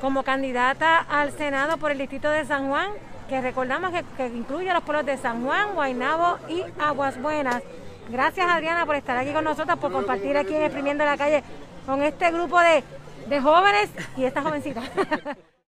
[0.00, 2.90] como candidata al Senado por el Distrito de San Juan,
[3.28, 7.62] que recordamos que, que incluye los pueblos de San Juan, Guaynabo y Aguas Buenas.
[8.08, 11.42] Gracias Adriana por estar aquí con nosotros, por compartir aquí en Exprimiendo la Calle
[11.84, 12.82] con este grupo de,
[13.28, 14.82] de jóvenes y esta jovencita.